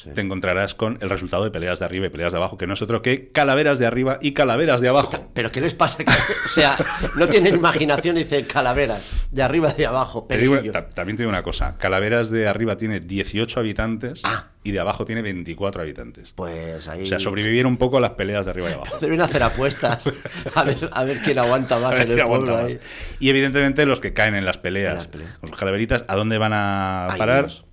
[0.00, 0.10] Sí.
[0.14, 2.74] te encontrarás con el resultado de peleas de arriba y peleas de abajo, que no
[2.74, 5.28] es otro que calaveras de arriba y calaveras de abajo.
[5.34, 6.04] Pero ¿qué les pasa?
[6.46, 6.76] O sea,
[7.16, 9.26] no tienen imaginación y dicen calaveras.
[9.32, 10.24] De arriba y de abajo.
[10.28, 10.56] Te digo-
[10.94, 14.46] también te digo una cosa, Calaveras de arriba tiene 18 habitantes Ah.
[14.62, 16.32] y de abajo tiene 24 habitantes.
[16.34, 17.02] Pues ahí.
[17.02, 18.98] O sea, sobrevivieron un poco a las peleas de arriba y abajo.
[19.00, 20.12] Deben hacer apuestas.
[20.54, 22.78] A ver, a ver quién aguanta más en el pueblo ahí.
[23.18, 25.38] Y evidentemente los que caen en las peleas, En las peleas.
[25.38, 27.46] con sus calaveritas, ¿a dónde van a Ay, parar?
[27.46, 27.64] Dios.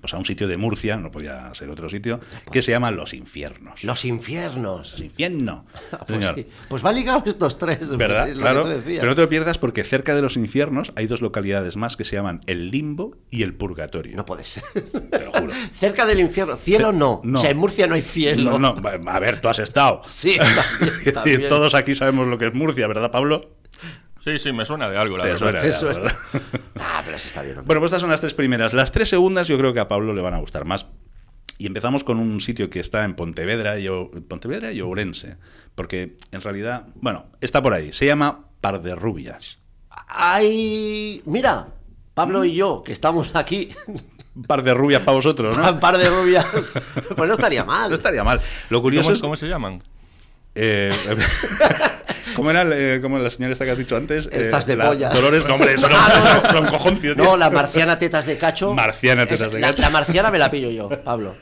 [0.00, 2.20] Pues a un sitio de Murcia, no podía ser otro sitio,
[2.52, 3.82] que se llama Los Infiernos.
[3.84, 4.92] Los infiernos.
[4.92, 5.62] Los Infiernos.
[6.06, 6.34] Pues, señor.
[6.36, 6.46] sí.
[6.68, 7.96] Pues va ligado estos tres.
[7.96, 8.28] ¿Verdad?
[8.28, 8.56] lo Claro.
[8.64, 8.98] que tú decías.
[9.00, 12.04] Pero no te lo pierdas porque cerca de los infiernos hay dos localidades más que
[12.04, 14.14] se llaman el limbo y el purgatorio.
[14.16, 14.62] No puede ser.
[15.10, 15.52] Te lo juro.
[15.72, 16.56] Cerca del infierno.
[16.56, 17.20] Cielo no.
[17.24, 17.38] No.
[17.38, 18.58] O sea, en Murcia no hay cielo.
[18.58, 20.02] No, no, a ver, tú has estado.
[20.08, 21.48] Sí, también, también.
[21.48, 23.56] Todos aquí sabemos lo que es Murcia, ¿verdad, Pablo?
[24.32, 25.38] Sí, sí, me suena de algo, la verdad.
[25.38, 26.00] suena, Te suena.
[26.00, 26.16] ¿verdad?
[26.80, 27.58] Ah, pero eso está bien.
[27.58, 27.66] hombre.
[27.66, 28.72] Bueno, pues estas son las tres primeras.
[28.72, 30.86] Las tres segundas yo creo que a Pablo le van a gustar más.
[31.58, 35.36] Y empezamos con un sitio que está en Pontevedra y, O- Pontevedra y Ourense.
[35.74, 37.92] Porque en realidad, bueno, está por ahí.
[37.92, 39.58] Se llama Par de Rubias.
[40.08, 41.68] Ay, mira,
[42.14, 43.68] Pablo y yo, que estamos aquí,
[44.46, 45.68] Par de rubias para vosotros, ¿no?
[45.68, 46.46] un par de rubias,
[47.16, 47.88] pues no estaría mal.
[47.90, 48.40] No estaría mal.
[48.70, 49.20] Lo curioso ¿Cómo, es...
[49.20, 49.82] cómo se llaman?
[50.54, 50.90] Eh,
[52.38, 54.28] ¿Cómo era eh, como la señora esta que has dicho antes?
[54.32, 54.94] El Eh, de la-.
[54.94, 57.24] Dolores, no, hombre, eso no, Ah, no, son cojoncio, tío.
[57.24, 58.74] No, la marciana tetas de cacho.
[58.74, 59.82] Marciana es- tetas de la- cacho.
[59.82, 61.34] La, marciana me la pillo yo, Pablo.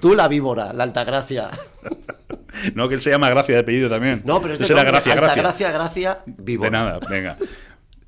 [0.00, 1.50] Tú la víbora, la altagracia.
[2.74, 4.22] No, que él se llama Gracia de apellido también.
[4.24, 5.12] No, pero es de Gracia, Gracia.
[5.14, 6.70] altagracia, gracia, víbora.
[6.70, 7.36] De nada, venga.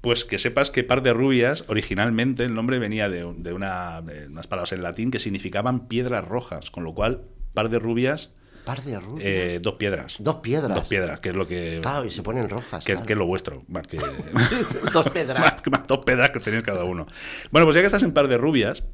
[0.01, 4.03] Pues que sepas que par de rubias, originalmente el nombre venía de, un- de una,
[4.03, 7.23] de unas palabras en latín que significaban piedras rojas, con lo cual
[7.55, 8.33] par de rubias,
[8.65, 9.25] Par de rubias.
[9.27, 10.17] eh, dos piedras.
[10.21, 10.75] Dos piedras.
[10.77, 12.85] Dos piedras, que es lo que, Claro, y se ponen rojas.
[12.85, 13.07] que, claro.
[13.07, 13.97] que es lo vuestro, más que...
[14.93, 15.41] Dos piedras.
[15.41, 17.07] más, más dos pedras que tenéis cada uno.
[17.51, 18.85] Bueno, pues ya que estás en par de rubias,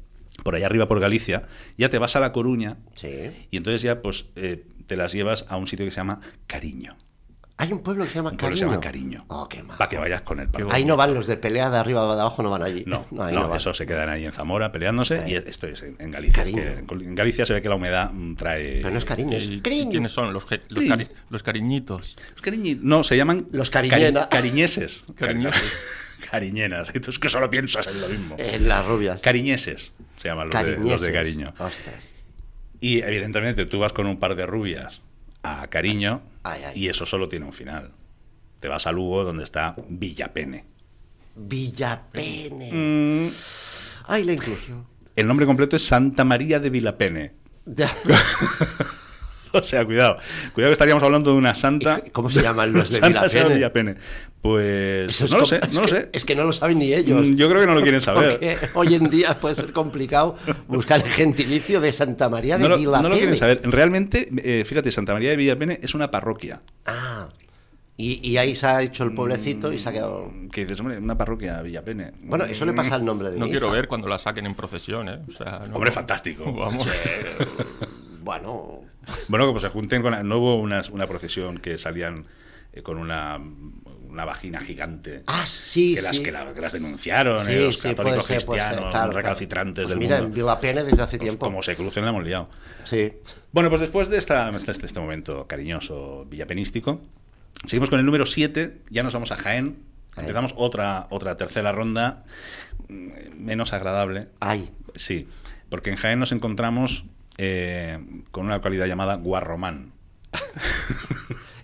[0.43, 1.43] por allá arriba por Galicia,
[1.77, 3.47] ya te vas a La Coruña Sí.
[3.51, 6.97] y entonces ya pues eh, te las llevas a un sitio que se llama Cariño.
[7.61, 8.57] Hay un pueblo que se llama Un Cariño.
[8.57, 9.25] se llama Cariño.
[9.27, 9.77] Oh, qué mal.
[9.77, 10.47] Para que vayas con él.
[10.47, 12.83] para Ahí no van los de pelea de arriba o de abajo, no van allí.
[12.87, 13.57] No, ahí no, van.
[13.57, 15.33] eso se quedan ahí en Zamora peleándose Ahí.
[15.33, 16.43] y esto es en, en Galicia.
[16.45, 18.77] Que en Galicia se ve que la humedad mm, trae...
[18.77, 19.91] Pero no es cariño, es ¿Y cariño.
[19.91, 20.95] quiénes son los, ge- los, Cariño.
[20.95, 22.15] cari- los cariñitos?
[22.35, 23.47] Los cariñi- No, se llaman...
[23.51, 24.29] Los cariñena.
[24.29, 25.05] cariñeses.
[25.17, 25.61] Cariñosos.
[26.31, 26.91] Cariñenas.
[26.95, 28.35] Y tú es que solo piensas en lo mismo.
[28.39, 29.19] En las rubias.
[29.21, 31.13] Cariñeses se llaman los de, los de Cariñeses.
[31.13, 31.53] cariño.
[31.59, 32.13] Ostras.
[32.79, 35.01] Y evidentemente tú vas con un par de rubias
[35.43, 36.79] a cariño Ay, ay.
[36.83, 37.91] y eso solo tiene un final.
[38.59, 40.65] Te vas a Lugo donde está Villapene.
[41.35, 42.69] Villapene.
[42.73, 43.29] Mm,
[44.07, 44.85] Ay, la inclusión.
[45.15, 47.33] el nombre completo es Santa María de Villapene.
[49.53, 50.17] O sea, cuidado.
[50.53, 52.01] Cuidado que estaríamos hablando de una santa.
[52.05, 53.55] ¿Y cómo se llaman los de Santa Villapene?
[53.55, 53.95] Villapene.
[54.41, 56.09] Pues Eso es no lo sé, no lo que- sé.
[56.13, 57.21] Es que no lo saben ni ellos.
[57.25, 58.29] Mm, Yo creo que no lo quieren saber.
[58.39, 60.35] Porque hoy en día puede ser complicado
[60.67, 63.61] buscar el gentilicio de Santa María de No lo, no lo quieren saber.
[63.65, 66.59] Realmente, eh, fíjate, Santa María de Villapene es una parroquia.
[66.85, 67.27] Ah.
[67.97, 70.31] Y, y ahí se ha hecho el pueblecito y se ha quedado.
[70.53, 72.13] Que dices, hombre, una parroquia Villapene.
[72.23, 73.75] Bueno, eso le pasa al nombre de No mi quiero hija.
[73.75, 75.19] ver cuando la saquen en procesión, ¿eh?
[75.27, 76.45] O sea, no- Hombre, fantástico.
[76.53, 76.87] Vamos.
[78.21, 78.81] Bueno,
[79.27, 80.27] Bueno, que pues se junten con.
[80.27, 82.25] No hubo una, una procesión que salían
[82.73, 83.39] eh, con una,
[84.07, 85.21] una vagina gigante.
[85.27, 86.23] Ah, sí, que, las, sí.
[86.23, 89.89] que, la- que las denunciaron, Sí, eh, los católicos ser, ser, cristianos, claro, recalcitrantes claro.
[89.89, 90.27] del Pues mira, mundo.
[90.27, 91.45] en Villapene desde hace Pues tiempo.
[91.45, 92.49] como se crucen la hemos liado.
[92.83, 93.13] Sí.
[93.51, 97.01] Bueno, pues después de, esta, este, este momento cariñoso villapenístico,
[97.65, 99.77] seguimos con el número 7, ya nos vamos a Jaén.
[100.15, 100.25] Jaén.
[100.27, 102.23] Empezamos otra, otra tercera ronda
[102.87, 104.27] mm, menos agradable.
[104.39, 105.27] Ay, Sí,
[105.69, 107.05] porque en Jaén nos encontramos
[107.41, 107.97] eh,
[108.31, 109.93] con una localidad llamada Guarromán.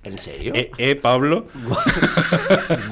[0.05, 0.53] ¿en serio?
[0.55, 1.47] Eh, eh, Pablo.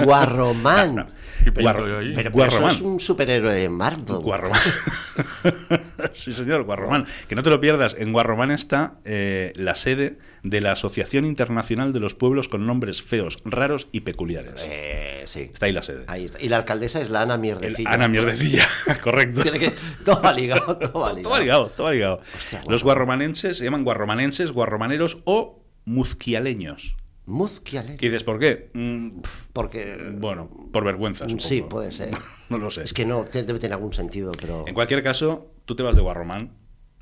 [0.04, 0.98] Guarromán.
[0.98, 1.86] ¿Qué película Guarro-?
[2.16, 4.18] Pero, pero eso es un superhéroe de Marvel.
[4.18, 4.60] Guarromán.
[6.14, 7.06] sí, señor, Guarromán.
[7.28, 7.96] Que no te lo pierdas.
[7.98, 13.02] En Guarromán está eh, la sede de la Asociación Internacional de los Pueblos con Nombres
[13.02, 14.62] Feos, Raros y Peculiares.
[14.66, 15.50] Eh, sí.
[15.54, 16.04] Está ahí la sede.
[16.08, 16.42] Ahí está.
[16.42, 17.90] Y la alcaldesa es la Ana El Mierdecilla.
[17.92, 18.68] Ana Mierdecilla,
[19.04, 19.42] correcto.
[19.42, 19.74] Tiene que...
[20.04, 21.24] Todo va ligado, todo va ligado.
[21.24, 22.22] Todo va ligado, todo va ligado.
[22.36, 26.96] Hostia, Los guarro- guarromanenses se llaman guarromanenses, guarromaneros o muzquialeños.
[27.26, 27.96] Muzquiale.
[27.96, 28.70] ¿Qué dices por qué?
[28.74, 29.22] Mm,
[29.54, 30.12] Porque...
[30.18, 31.26] bueno, por vergüenza.
[31.30, 31.48] supongo.
[31.48, 32.12] Sí, puede ser.
[32.50, 32.84] no lo sé.
[32.84, 34.66] Es que no, debe tener algún sentido, pero...
[34.68, 36.52] En cualquier caso, tú te vas de Guarromán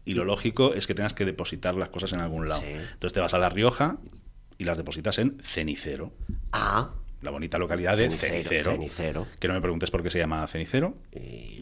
[0.05, 2.61] y lo lógico es que tengas que depositar las cosas en algún lado.
[2.61, 2.67] Sí.
[2.71, 3.97] Entonces te vas a La Rioja
[4.57, 6.13] y las depositas en Cenicero,
[6.51, 8.71] Ah, la bonita localidad de Cenicero, Cenicero.
[8.71, 9.27] Cenicero.
[9.39, 11.61] Que no me preguntes por qué se llama Cenicero, y-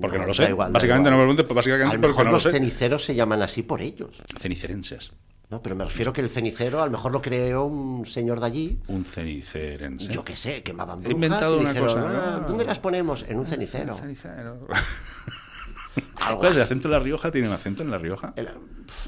[0.00, 0.50] porque no, lo da sé.
[0.50, 2.52] igual, básicamente no me preguntes, A básicamente lo porque mejor no lo los sé.
[2.52, 4.10] ceniceros se llaman así por ellos.
[4.38, 5.12] Cenicerenses.
[5.50, 8.46] No, pero me refiero que el cenicero a lo mejor lo creó un señor de
[8.46, 8.78] allí.
[8.88, 10.12] Un cenicerense.
[10.12, 12.44] Yo qué sé, quemaban He brujas inventado y una dijeron, cosa, "Ah.
[12.46, 13.24] ¿dónde las ponemos?
[13.28, 13.96] En un cenicero.
[13.96, 14.66] Cenicero.
[16.16, 17.30] Algo ¿Cuál es el acento de La Rioja?
[17.30, 18.34] ¿Tiene un acento en La Rioja?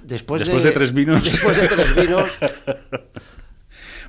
[0.03, 1.23] Después de tres vinos.
[1.25, 2.31] Después de tres vinos.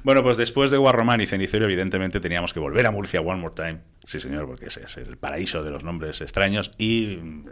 [0.03, 3.53] Bueno, pues después de Guarromán y Cenicero, evidentemente teníamos que volver a Murcia one more
[3.53, 3.81] time.
[4.03, 6.71] Sí, señor, porque ese es el paraíso de los nombres extraños.
[6.79, 7.45] Y mm,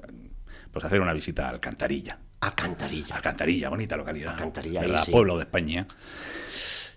[0.72, 2.18] pues hacer una visita a Alcantarilla.
[2.42, 3.16] Alcantarilla.
[3.16, 4.32] Alcantarilla, bonita localidad.
[4.34, 5.04] Alcantarilla, ¿verdad?
[5.06, 5.12] sí.
[5.12, 5.88] Pueblo de España.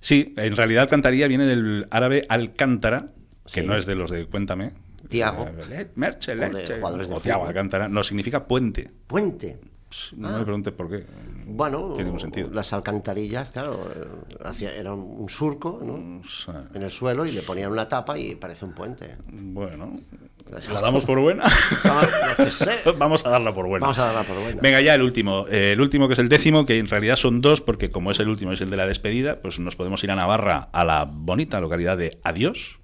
[0.00, 3.08] Sí, en realidad Alcantarilla viene del árabe Alcántara,
[3.52, 3.66] que Sí.
[3.66, 4.72] no es de los de Cuéntame.
[5.08, 5.48] Tiago.
[5.70, 6.74] Eh, Merche, O de leche.
[7.22, 7.46] Tiago.
[7.46, 7.88] Alcántara.
[7.88, 8.90] No, significa puente.
[9.06, 9.58] Puente.
[10.16, 11.04] No me preguntes por qué.
[11.44, 12.48] Bueno, Tiene ningún sentido.
[12.50, 14.06] las alcantarillas, claro, eh,
[14.42, 16.20] hacía, era un, un surco ¿no?
[16.20, 19.16] O sea, en el suelo y le ponían una tapa y parece un puente.
[19.26, 20.00] Bueno,
[20.72, 21.44] ¿la damos por buena?
[22.98, 23.84] Vamos, a darla por buena.
[23.86, 24.60] Vamos a darla por buena.
[24.60, 25.44] Venga, ya el último.
[25.48, 28.20] Eh, el último que es el décimo, que en realidad son dos, porque como es
[28.20, 31.04] el último es el de la despedida, pues nos podemos ir a Navarra, a la
[31.10, 32.78] bonita localidad de Adiós.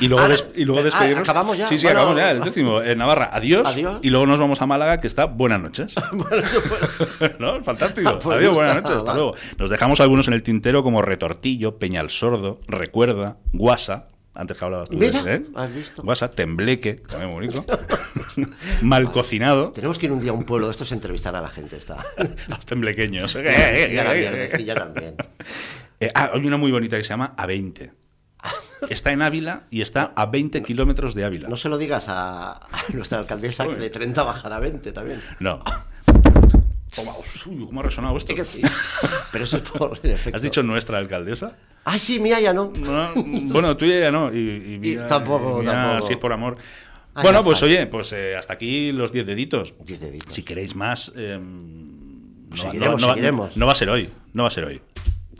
[0.00, 1.22] Y luego, Ah, des- y luego ah, despedirnos.
[1.28, 1.66] ¿acabamos ya?
[1.66, 2.30] Sí, sí, Bueno, acabamos ya.
[2.30, 2.80] El décimo.
[2.82, 3.98] En Navarra, adiós, Adiós.
[4.02, 5.92] Y luego nos vamos a Málaga, que está buenas noches.
[7.38, 7.62] ¿No?
[7.64, 8.08] Fantástico.
[8.08, 8.96] Ah, pues adiós, buenas noches.
[8.96, 9.34] Hasta luego.
[9.58, 14.06] Nos dejamos algunos en el tintero como Retortillo, Peñal Sordo, Recuerda, Guasa.
[14.38, 15.44] Antes que hablabas tú Mira, ¿eh?
[15.56, 16.00] has visto.
[16.00, 17.64] Guasa, Tembleque, también bonito.
[18.82, 19.72] Mal cocinado.
[19.72, 21.76] Tenemos que ir un día a un pueblo de estos a entrevistar a la gente.
[21.76, 22.06] Está.
[22.46, 23.34] Los temblequeños.
[23.34, 25.14] y a la mierdecilla también.
[26.00, 27.90] Eh, ah, hay una muy bonita que se llama A20.
[28.88, 31.48] Está en Ávila y está a 20 kilómetros de Ávila.
[31.48, 35.20] No se lo digas a, a nuestra alcaldesa que de 30 bajará a 20 también.
[35.40, 35.60] No.
[36.94, 37.10] Toma,
[37.46, 38.30] uy, ¿Cómo ha resonado esto?
[38.30, 38.60] Sí que sí.
[39.32, 40.36] Pero eso es por el efecto.
[40.36, 41.56] ¿Has dicho nuestra alcaldesa?
[41.90, 42.72] Ay, sí, mía ya no.
[42.78, 43.10] No,
[43.52, 44.32] bueno, tú ya no.
[44.34, 44.38] Y,
[44.74, 46.06] y mira- tampoco, y mira, tampoco.
[46.06, 46.56] Si es por amor.
[47.14, 49.74] Ah, bueno, pues oye, pues eh, hasta aquí los 10 deditos.
[49.84, 50.34] Diez deditos.
[50.34, 51.12] Si queréis más.
[51.16, 53.56] eh, no, Seguiremos, no- seguiremos.
[53.56, 54.08] no va a ser hoy.
[54.32, 54.80] No va a ser hoy.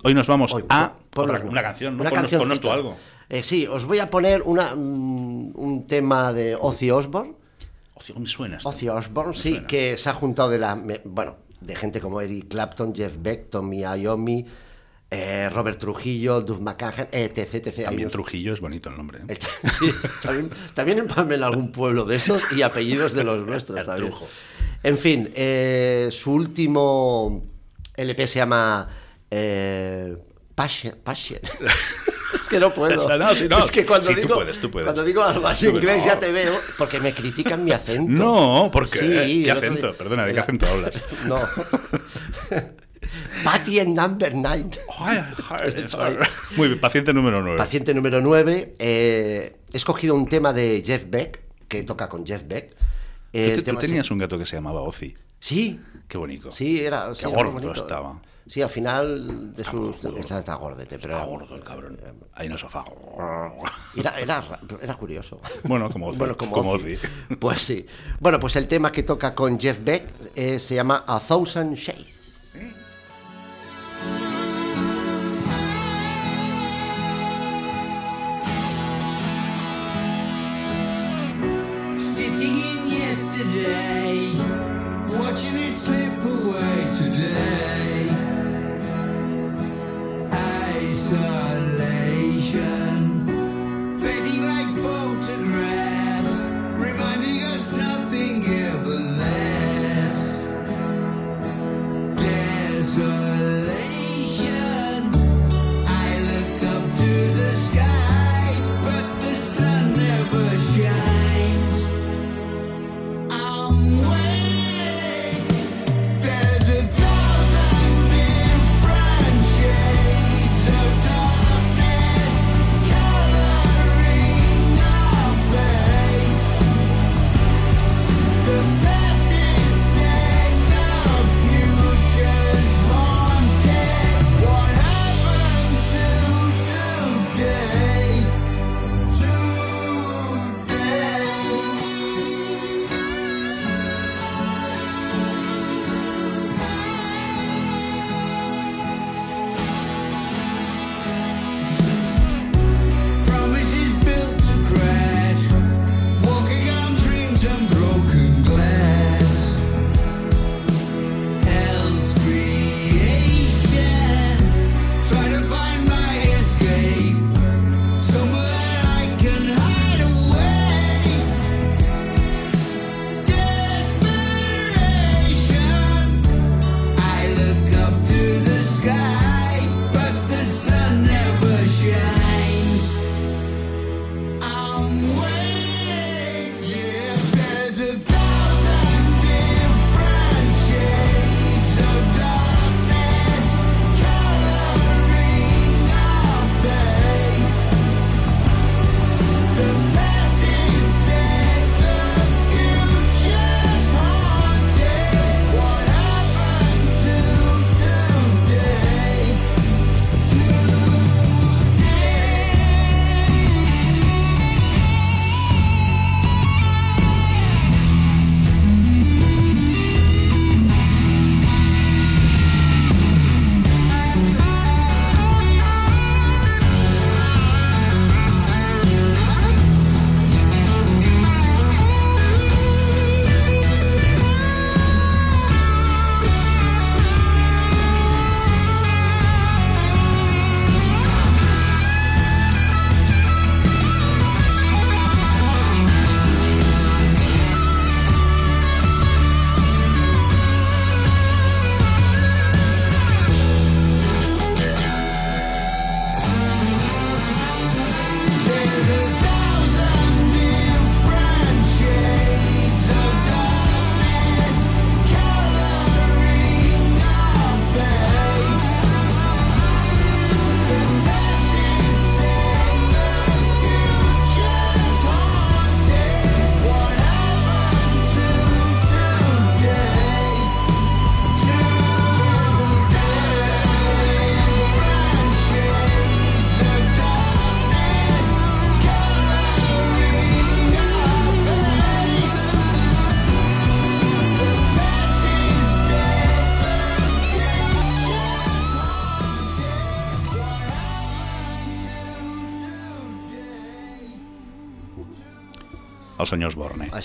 [0.05, 1.97] Hoy nos vamos Hoy, a otra- una canción.
[1.97, 2.03] ¿no?
[2.03, 2.97] Una Ponnos- ponnos tú algo.
[3.29, 7.35] Eh, sí, os voy a poner una, mm, un tema de Ozzy Osbourne.
[7.95, 8.59] Ocio, me suena.
[8.63, 9.67] Ozzy Osbourne, sí, suena.
[9.67, 13.51] que se ha juntado de la, me- bueno, de gente como Eric Clapton, Jeff Beck,
[13.51, 14.47] Tommy Iommi,
[15.11, 17.85] eh, Robert Trujillo, Duff McCagan, etc, etc.
[17.85, 19.21] También Trujillo es bonito el nombre.
[19.29, 19.39] ¿eh?
[19.79, 19.91] Sí,
[20.23, 24.13] también, también en algún pueblo de esos y apellidos de los nuestros también.
[24.83, 27.45] En fin, eh, su último
[27.97, 28.89] LP se llama
[30.55, 30.97] Passion.
[31.03, 31.41] Passion.
[32.35, 33.09] es que no puedo.
[33.19, 33.59] No, sí, no.
[33.59, 34.85] Es que cuando Sí, tú digo, puedes, tú puedes.
[34.87, 35.83] Cuando digo algo así puedes.
[35.83, 36.13] inglés No.
[36.13, 38.11] ya te veo porque me critican mi acento.
[38.13, 39.89] No, porque Sí, ¿qué acento?
[39.89, 40.95] día- Perdona, ¿de qué acento hablas?
[41.27, 41.39] No.
[43.45, 44.71] Patty en Number 9.
[44.99, 45.19] Ay,
[45.51, 46.17] ay,
[46.57, 47.57] Muy bien, paciente número 9.
[47.57, 48.75] Paciente número 9.
[48.79, 52.75] he escogido un tema de Jeff Beck, que toca con Jeff Beck.
[53.33, 55.15] Eh, ¿Tú, tenías un gato que se llamaba Ozzy.
[55.41, 55.79] Sí,
[56.09, 56.51] Qué bonito.
[56.51, 57.15] sí, era.
[57.15, 57.73] sí, Qué gordo bonito.
[57.73, 58.21] estaba.
[58.47, 60.03] Sí, al final de sus.
[60.17, 61.17] Está, está gordete, pero.
[61.17, 61.99] Era- gordo el cabrón.
[62.33, 62.83] Ahí en el sofá.
[63.97, 65.41] Era, era, ra- era curioso.
[65.65, 66.95] Bueno, como Ozzy, Bueno, como, como Ozzy.
[66.95, 67.09] Ozzy.
[67.39, 67.85] Pues sí.
[68.21, 70.05] Bueno, pues el tema que toca con Jeff Beck
[70.35, 72.18] eh, se llama A Thousand Shades.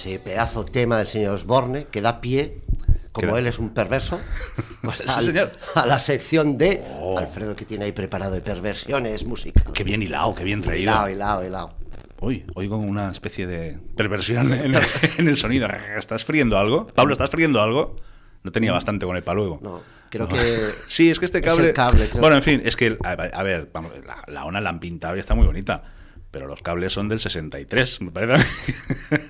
[0.04, 2.58] Ese pedazo tema del señor Osborne que da pie
[3.14, 4.20] como Queda- él es un perverso,
[4.82, 5.52] pues Sí, al- señor.
[5.76, 7.18] a la sección de Oh.
[7.18, 9.72] Alfredo que tiene ahí preparado de perversiones musicales.
[9.74, 10.92] Qué bien hilado, qué bien traído.
[10.92, 11.74] Hilao, hilao, hilao.
[12.20, 14.74] Uy, oigo una especie de perversión en,
[15.18, 15.68] en el sonido.
[15.98, 16.86] ¿Estás friendo algo?
[16.88, 17.96] Pablo, ¿estás friendo algo?
[18.44, 19.60] No tenía bastante con el paluego.
[19.64, 20.36] No, creo que
[20.90, 21.68] Sí, es que este es cable.
[21.70, 22.98] el cable, bueno, en fin, es que.
[23.06, 25.82] A, a ver, vamos, la, la ONA la han pintado y está muy bonita.
[26.34, 28.44] Pero los cables son del 63, me parece.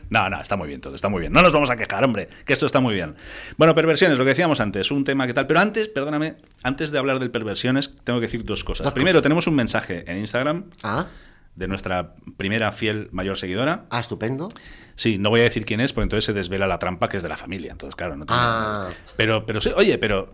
[0.09, 1.33] no, no, está muy bien todo, está muy bien.
[1.33, 3.15] No nos vamos a quejar, hombre, que esto está muy bien.
[3.57, 5.45] Bueno, perversiones, lo que decíamos antes, un tema que tal.
[5.45, 8.85] Pero antes, perdóname, antes de hablar del perversiones, tengo que decir dos cosas.
[8.85, 9.23] Dos Primero, cosas.
[9.23, 11.07] tenemos un mensaje en Instagram Ah,
[11.55, 13.83] de nuestra primera fiel mayor seguidora.
[13.89, 14.47] ah, estupendo.
[14.95, 17.23] Sí, no voy a decir quién es, porque entonces se desvela la trampa que es
[17.23, 17.73] de la familia.
[17.73, 18.89] Entonces, claro, no tiene- Ah.
[19.17, 20.33] Pero, pero sí, oye, pero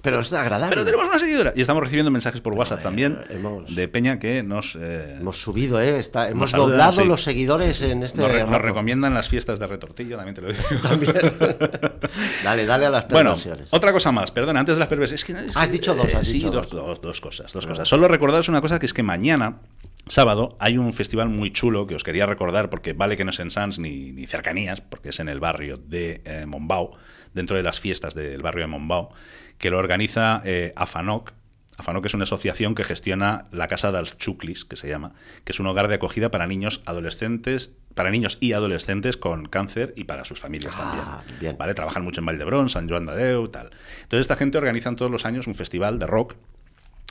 [0.00, 0.70] Pero es agradable.
[0.74, 1.52] pero tenemos una seguidora.
[1.56, 5.80] Y estamos recibiendo mensajes por WhatsApp también hemos- de Peña que nos, eh, Hemos subido,
[5.80, 5.98] ¿eh?
[5.98, 7.04] Está, hemos doblado sí.
[7.04, 10.48] los seguidores en este nos, re- nos recomiendan las fiestas de retortillo, también te lo
[10.48, 10.62] digo.
[12.44, 13.68] Dale, dale a las Bueno, perversiones.
[13.70, 15.20] otra cosa más, perdón, antes de las perversiones.
[15.20, 16.86] Es que, es Has que- dicho dos, has sí, dicho dos, dos.
[16.86, 17.88] dos- dos cosas, dos cosas.
[17.88, 19.58] Solo recordaros una cosa que es que mañana,
[20.06, 23.40] sábado, hay un festival muy chulo que os quería recordar porque vale que no es
[23.40, 26.92] en Sans ni, ni cercanías, porque es en el barrio de eh, Mombau,
[27.34, 29.10] dentro de las fiestas del barrio de Mombau,
[29.58, 31.32] que lo organiza eh, AFANOC.
[31.78, 35.12] AFANOC es una asociación que gestiona la Casa del Chuclis, que se llama,
[35.44, 39.92] que es un hogar de acogida para niños adolescentes, para niños y adolescentes con cáncer
[39.96, 41.38] y para sus familias Ah, también.
[41.40, 41.56] bien.
[41.58, 41.74] ¿Vale?
[41.74, 43.70] Trabajan mucho en Valdebrón, San Joan de Déu, tal.
[44.02, 46.34] Entonces esta gente organizan todos los años un festival de rock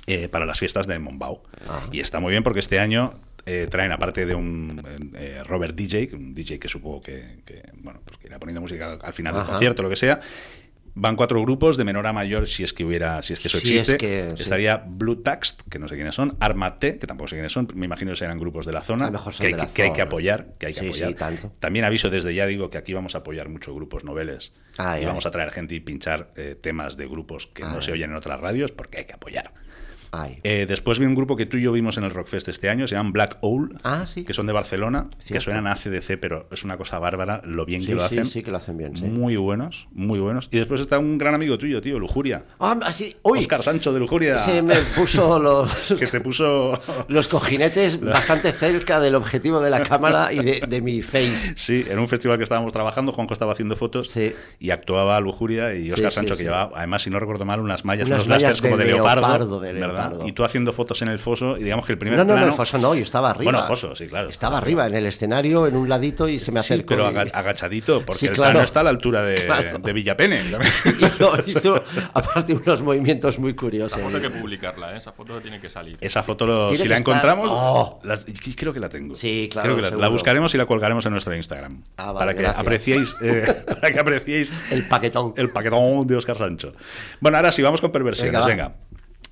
[0.06, 1.44] eh, para las fiestas de Mombau.
[1.70, 1.82] Ah.
[1.92, 3.14] Y está muy bien porque este año
[3.48, 4.82] eh, traen, aparte de un
[5.16, 9.00] eh, Robert DJ, un DJ que supongo que, que, bueno, pues que irá poniendo música
[9.02, 10.20] al final del concierto, lo que sea.
[11.00, 13.60] Van cuatro grupos de menor a mayor, si es que hubiera, si es que eso
[13.60, 14.32] Si es existe.
[14.36, 14.42] sí.
[14.42, 17.86] Estaría Blue Taxt, que no sé quiénes son, Armate, que tampoco sé quiénes son, me
[17.86, 20.66] imagino que serán grupos de la zona, mejor que, hay que, hay que apoyar, que
[20.66, 21.10] hay que Sí, apoyar.
[21.10, 21.52] sí, tanto.
[21.60, 25.06] También aviso desde ya, digo que aquí vamos a apoyar mucho grupos noveles Ay, y
[25.06, 27.82] vamos a traer gente y pinchar eh, temas de grupos que no Ay.
[27.84, 29.52] se oyen en otras radios porque hay que apoyar.
[30.44, 32.88] Eh, después vi un grupo que tú y yo vimos en el Rockfest este año,
[32.88, 34.24] se llaman Black Owl, Ah, sí.
[34.24, 37.82] que son de Barcelona, que suenan a CDC, pero es una cosa bárbara lo bien
[37.82, 38.26] Sí, que lo sí, hacen.
[38.32, 39.06] sí que lo hacen bien, sí.
[39.06, 40.50] Muy buenos, muy buenos.
[40.52, 42.46] Y después está un gran amigo tuyo, tío, Lujuria.
[42.60, 44.40] Ah, así, uy, Oscar Sancho de Lujuria.
[44.40, 46.80] se me puso los, Que te puso...
[47.08, 51.54] los cojinetes bastante cerca del objetivo de la cámara y de, de mi face.
[51.56, 54.34] Sí, en un festival que estábamos trabajando, Juanjo estaba haciendo fotos Sí.
[54.60, 56.40] y actuaba Lujuria y Oscar sí, Sancho, sí.
[56.40, 58.86] que llevaba, además, si no recuerdo mal, unas mallas, Unas unos mallas lásteres como de
[58.86, 59.22] de leopardo.
[59.28, 60.07] leopardo, de ¿verdad?
[60.10, 60.28] Leopardo.
[60.28, 62.36] Y tú haciendo fotos en el foso y digamos que el primer No, no, no,
[62.38, 62.52] plano...
[62.52, 63.52] el foso no, yo estaba arriba.
[63.52, 64.30] Bueno, foso, sí, claro.
[64.30, 66.88] Estaba arriba, en el escenario, en un ladito y se me Sí, acercó.
[66.90, 68.52] pero y- aga- agachadito, porque Sí, el claro.
[68.54, 69.80] plano está a la altura de, Claro.
[69.80, 70.44] de Villapene.
[70.98, 71.84] hizo, hizo,
[72.14, 73.98] aparte, unos movimientos muy curiosos.
[73.98, 74.98] Esa foto hay que publicarla, ¿eh?
[74.98, 75.98] esa foto tiene que salir.
[76.02, 78.00] Esa foto, lo- si la estar- encontramos, ¡Oh!
[78.04, 79.16] las- creo que la tengo.
[79.16, 81.84] Sí, claro, Creo que la, la buscaremos y la colgaremos en nuestro Instagram.
[81.98, 82.62] Ah, vale, para, que gracias.
[82.62, 85.34] apreciéis, eh, para que apreciéis El paquetón.
[85.38, 86.72] el paquetón de Oscar Sancho.
[87.20, 88.32] Bueno, ahora sí, vamos con perversiones.
[88.34, 88.72] Venga, Venga.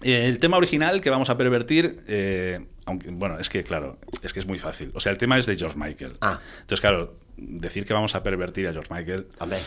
[0.06, 4.34] Eh, el tema original que vamos a pervertir, eh, aunque, bueno, es que claro, es
[4.34, 4.92] que es muy fácil.
[4.94, 6.14] O sea, el tema es de George Michael.
[6.22, 6.40] Ah.
[6.62, 9.28] Entonces, claro, decir que vamos a pervertir a George Michael.
[9.40, 9.58] Hombre,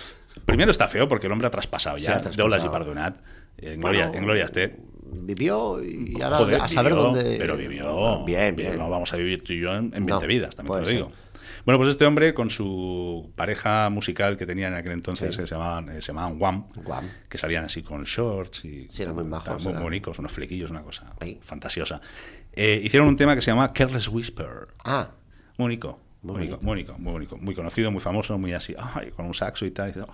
[0.45, 2.71] Primero está feo porque el hombre ha traspasado ya ha y traspasado.
[2.71, 3.17] pardonat.
[3.57, 4.77] En gloria, en gloria esté.
[5.03, 7.37] vivió y ahora Joder, a saber vivió, dónde.
[7.37, 8.25] Pero vivió.
[8.25, 8.79] Bien, bien.
[8.79, 10.89] No vamos a vivir tú y yo en, en 20 No, vidas, también te lo
[10.89, 11.13] digo.
[11.69, 15.43] Bueno, pues este hombre con su pareja musical que tenía en aquel entonces, Sí.
[15.43, 17.05] que se llamaban, eh, se llamaban Wham, Guam.
[17.29, 20.81] que salían así con shorts y Sí, eran muy majos, muy bonitos, unos flequillos, una
[20.81, 21.39] cosa Ahí.
[21.43, 22.01] fantasiosa.
[22.55, 24.69] Eh, hicieron un tema que se llama Careless Whisper.
[24.83, 25.11] Ah,
[25.59, 26.01] Muy único.
[26.23, 29.71] Muy único, muy muy muy conocido, muy famoso, muy así, ay, con un saxo y
[29.71, 29.91] tal.
[29.91, 30.07] y dice,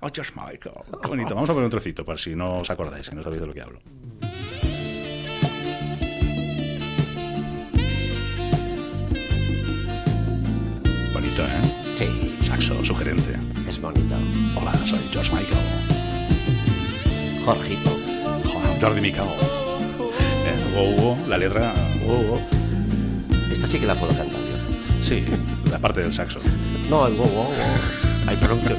[0.00, 1.34] Oh, George Michael, qué bonito.
[1.34, 3.54] Vamos a poner un trocito para si no os acordáis, si no sabéis de lo
[3.54, 3.80] que hablo.
[12.64, 13.34] Sí, Saxo, sugerente.
[13.68, 14.14] es bonito.
[14.56, 15.58] Hola, soy George Michael.
[17.44, 17.98] Jorgito.
[18.80, 19.28] Jordi Michael.
[19.28, 21.72] Eh, wow, wow, la letra,
[22.06, 22.40] wow, wow.
[23.52, 25.04] Esta sí que la puedo cantar yo.
[25.04, 25.24] Sí,
[25.70, 26.40] la parte del saxo.
[26.90, 27.54] No, el wow, wow, wow.
[28.26, 28.76] Ahí pronuncio.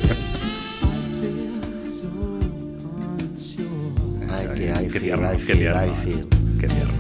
[4.29, 5.81] Ay, que I qué tierno, qué tierno.
[5.81, 5.91] ¿eh?
[6.03, 6.27] feel.
[6.59, 6.93] Qué tierno.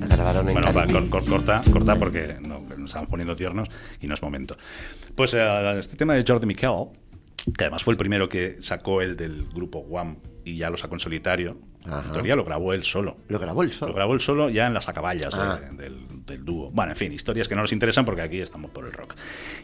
[0.00, 2.36] La grabaron en Bueno, va, cor- cor- corta, corta porque
[2.90, 3.68] estamos poniendo tiernos
[4.00, 4.56] y no es momento.
[5.14, 6.86] Pues eh, este tema de Jordi Michael,
[7.56, 10.94] que además fue el primero que sacó él del grupo Wham y ya lo sacó
[10.94, 12.04] en solitario, Ajá.
[12.06, 13.16] en teoría lo grabó él solo.
[13.28, 13.92] Lo grabó el Lo sol.
[13.94, 15.58] grabó él solo ya en las acaballas de- Ah.
[15.72, 16.70] del, del dúo.
[16.70, 19.14] Bueno, en fin, historias que no nos interesan porque aquí estamos por el rock.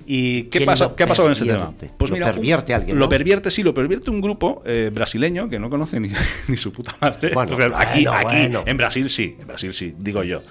[0.06, 0.84] ¿Y qué ¿Quién pasa?
[0.84, 1.72] lo ¿Qué ha pasado con este tema?
[1.98, 3.08] Pues Lo mira, pervierte un- alguien, Lo ¿no?
[3.10, 6.10] pervierte, sí, lo pervierte un grupo eh, brasileño que no conoce ni,
[6.48, 7.30] ni su puta madre.
[7.34, 8.62] Bueno, aquí, bueno, aquí bueno.
[8.66, 10.42] en Brasil sí, en Brasil sí, digo yo.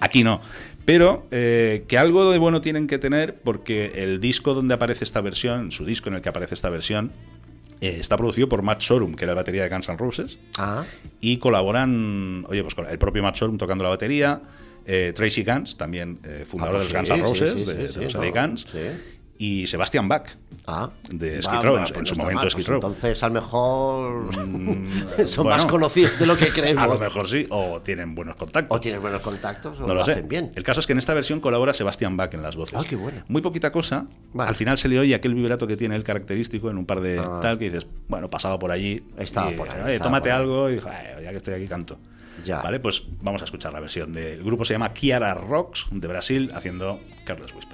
[0.00, 0.40] Aquí no.
[0.84, 5.20] Pero eh, que algo de bueno tienen que tener porque el disco donde aparece esta
[5.20, 7.12] versión, su disco en el que aparece esta versión,
[7.80, 10.38] Eh, está producido por Matt Sorum, que era el batería de Guns N' Roses.
[10.56, 10.84] Ah,
[11.20, 14.40] Y colaboran, oye, pues con el propio Matt Sorum tocando la batería,
[14.86, 17.88] eh, Tracy Guns, también eh, fundador Ah, de pues los Guns N' Roses, sí, de,
[17.88, 18.78] sí, de los sí, LA no, Guns, sí.
[19.36, 20.30] Y Sebastian Bach,
[20.66, 20.90] ah.
[21.10, 22.68] de Skid Row, en su- pues en su momento mal, pues.
[22.68, 24.86] Entonces, a lo mejor Mm,
[25.26, 26.84] son bueno, más conocidos de lo que creemos.
[26.84, 28.76] A lo mejor sí, o tienen buenos contactos.
[28.76, 30.12] O tienen buenos contactos o no lo, lo sé.
[30.12, 30.52] hacen bien.
[30.54, 32.78] El caso es que en esta versión colabora Sebastian Bach en las voces.
[32.78, 33.22] Ah, qué bueno.
[33.28, 34.06] Muy poquita cosa.
[34.32, 34.48] Vale.
[34.48, 37.18] Al final se le oye aquel vibrato que tiene el característico en un par de
[37.18, 37.40] Ah.
[37.42, 39.02] tal que dices, bueno, pasaba por allí.
[39.18, 40.40] Estaba y, por ahí, "Oye, estaba tómate por ahí".
[40.40, 41.98] algo y dijo, "Ay, ya que estoy aquí canto.
[42.44, 42.60] Ya.
[42.62, 46.50] Vale, pues vamos a escuchar la versión del grupo se llama Kiara Rocks de Brasil
[46.54, 47.73] haciendo Carlos Whisper.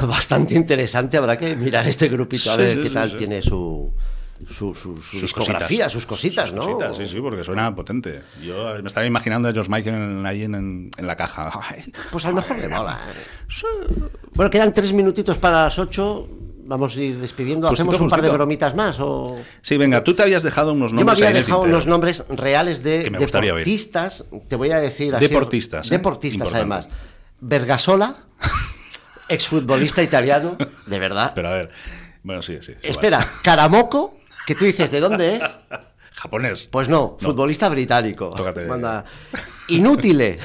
[0.06, 1.16] bastante interesante.
[1.16, 3.92] Habrá que mirar este grupito a Sí, ver sí, qué sí, tal tiene su,
[4.48, 6.62] su, su, su discografía, sus cositas, ¿no?
[6.62, 8.22] Cositas, sí, sí, porque suena potente.
[8.42, 11.50] Yo me estaba imaginando a George Michael en- ahí en, en- en la caja.
[11.68, 12.98] Ay, Pues a lo mejor le mola.
[13.08, 14.08] ¿eh?
[14.34, 16.28] Bueno, quedan tres minutitos para las ocho.
[16.62, 17.66] Vamos a ir despidiendo.
[17.68, 18.98] Justito, ¿Hacemos un par de bromitas más?
[19.00, 19.38] O...
[19.60, 22.84] Sí, venga, tú te habías dejado unos Yo me nombres había dejado unos nombres reales
[22.84, 24.24] de deportistas.
[24.46, 25.26] Te voy a decir así.
[25.26, 25.90] Deportistas, ¿eh?
[25.96, 26.88] Deportistas, además.
[27.40, 28.14] Vergasola.
[29.30, 30.56] Exfutbolista italiano,
[30.86, 31.32] de verdad.
[31.34, 31.70] Pero a ver.
[32.22, 32.74] Bueno, sí, sí.
[32.80, 35.42] sí, Espera, Caramoco, que tú dices, ¿de dónde es?
[36.12, 36.68] Japonés.
[36.70, 38.34] Pues no, futbolista británico.
[38.36, 38.66] Tócate.
[38.66, 39.06] Manda.
[39.68, 40.38] Inútile,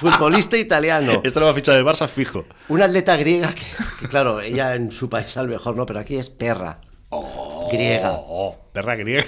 [0.00, 1.20] futbolista italiano.
[1.22, 2.44] Este lo va a fichar del Barça fijo.
[2.68, 3.64] Una atleta griega que,
[4.00, 6.80] que, claro, ella en su país a lo mejor no, pero aquí es perra.
[7.70, 8.12] Griega.
[8.12, 9.24] Oh, oh, perra griega.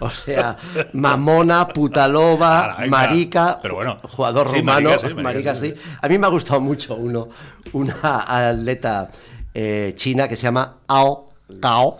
[0.00, 0.56] O sea,
[0.92, 2.90] mamona, putaloba, venga.
[2.90, 5.76] marica, Pero bueno, jugador sí, rumano, marica, sí, marica.
[6.00, 7.28] A mí me ha gustado mucho uno,
[7.72, 9.10] una atleta
[9.54, 11.98] eh, china que se llama Ao Gao,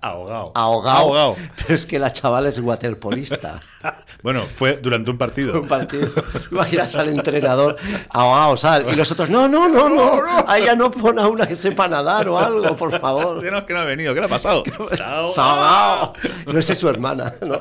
[0.00, 0.52] Ahogado.
[0.54, 1.36] ahogado, Ahogado.
[1.56, 3.60] pero es que la chavala es waterpolista.
[4.20, 5.60] Bueno, fue durante un partido.
[5.60, 6.08] Un partido,
[6.50, 7.76] imaginas al entrenador
[8.10, 11.46] ahogado, sal, y los otros, no, no, no, no, a ella no pone a una
[11.46, 13.40] que sepa nadar o algo, por favor.
[13.44, 14.64] Que no, que no ha venido, ¿qué le ha pasado?
[14.96, 15.28] Sao.
[15.28, 16.14] Salgado.
[16.46, 17.32] No sé su hermana.
[17.46, 17.60] ¿no?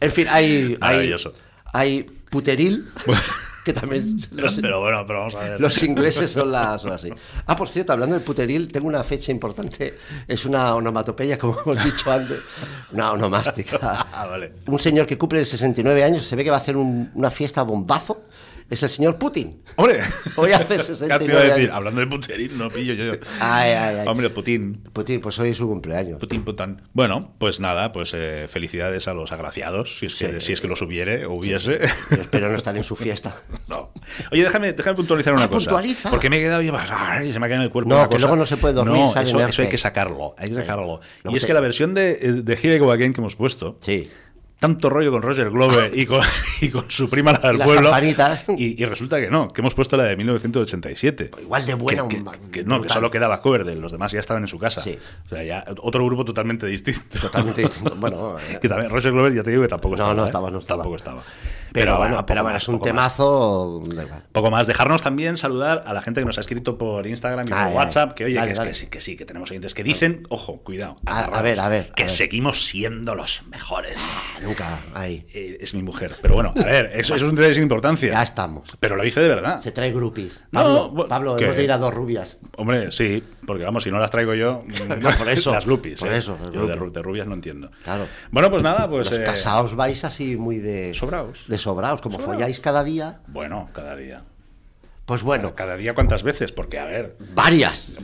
[0.00, 1.32] En fin, hay, hay, Maravilloso.
[1.72, 2.88] hay puteril,
[3.66, 5.60] que también los, Pero bueno, pero vamos a ver.
[5.60, 7.10] los ingleses son, las, son así.
[7.46, 9.98] Ah, por cierto, hablando de puteril, tengo una fecha importante.
[10.28, 12.38] Es una onomatopeya, como hemos dicho antes.
[12.92, 13.78] Una onomástica.
[14.12, 14.52] Ah, vale.
[14.68, 17.62] Un señor que cumple 69 años, se ve que va a hacer un- una fiesta
[17.62, 18.22] bombazo.
[18.68, 19.62] Es el señor Putin.
[19.76, 20.00] Hombre,
[20.36, 21.62] Hoy hace ¿qué te iba a 69 decir?
[21.64, 21.76] años.
[21.76, 23.12] Hablando de puterín, no pillo yo.
[23.40, 24.08] Ay, ay, ay.
[24.08, 24.82] Hombre, Putin.
[24.92, 26.18] Putin, pues hoy es su cumpleaños.
[26.18, 26.82] Putin, putan.
[26.92, 30.46] Bueno, pues nada, pues eh, felicidades a los agraciados, si es que, Sí.
[30.46, 31.78] si es que los hubiere o hubiese.
[32.10, 33.36] Yo espero no estar en su fiesta.
[33.68, 33.92] No.
[34.32, 35.66] Oye, déjame, déjame puntualizar una Ah, cosa.
[35.70, 36.10] puntualiza.
[36.10, 37.88] Porque me he quedado y se me ha quedado en el cuerpo.
[37.90, 38.20] No, una que cosa.
[38.26, 40.34] luego no se puede dormir, No, eso, eso hay que sacarlo.
[40.38, 41.00] Hay que sacarlo.
[41.24, 44.02] Y es que la versión de, de Here I Go Again que hemos puesto, Sí.
[44.58, 46.20] Tanto rollo con Roger Glover y con,
[46.60, 47.90] y con su prima la del Las pueblo.
[48.56, 51.30] Y, y resulta que no, que hemos puesto la de 1987.
[51.42, 52.08] Igual de buena.
[52.08, 54.48] Que, un- que- que no, que solo quedaba cover de los demás ya estaban en
[54.48, 54.80] su casa.
[54.82, 54.98] Sí.
[55.26, 57.18] O sea, ya otro grupo totalmente distinto.
[57.20, 57.94] Totalmente distinto.
[58.00, 60.14] Bueno, eh, que también Roger Glover ya te digo que tampoco No, estaba.
[60.14, 60.26] no ¿eh?
[60.26, 60.82] estaba, no estaba.
[60.82, 61.22] Tampoco estaba.
[61.80, 63.82] Pero, bueno, pero bueno, es un temazo.
[64.32, 67.50] Poco más, dejarnos también saludar a la gente que nos ha escrito por Instagram y
[67.50, 67.58] por.
[67.76, 68.70] WhatsApp, que oye, que, es- dale.
[68.70, 71.92] que sí, que sí, que tenemos oyentes que dicen, ojo, cuidado, A- ver, a ver,
[71.94, 73.96] que seguimos siendo los mejores.
[73.98, 75.26] Ah, Nunca, ahí.
[75.32, 78.10] Eh, es mi mujer, pero bueno, a ver, eso, es un detalle sin importancia.
[78.12, 78.76] Ya estamos.
[78.80, 79.60] Pero lo hice de verdad.
[79.60, 80.40] Se trae groupies.
[80.52, 82.38] Pablo, Pablo hemos de ir a dos rubias.
[82.56, 84.64] Hombre, sí, porque vamos, si no las traigo yo,
[85.18, 86.00] por eso, las lupis.
[86.00, 86.16] por ¿eh?
[86.18, 87.70] eso, Yo de, ru- de rubias no entiendo.
[87.84, 88.06] Claro.
[88.30, 89.10] Bueno, pues nada, pues.
[89.10, 90.92] Los eh, casados vais así muy de.
[90.94, 91.44] Sobraos.
[91.46, 92.00] De sobraos.
[92.02, 92.34] Como Sobraos.
[92.34, 94.22] folláis cada día, Bueno, cada día.
[95.06, 96.50] pues bueno, Cada día, ¿cuántas veces?
[96.52, 97.98] Porque, a ver, varias.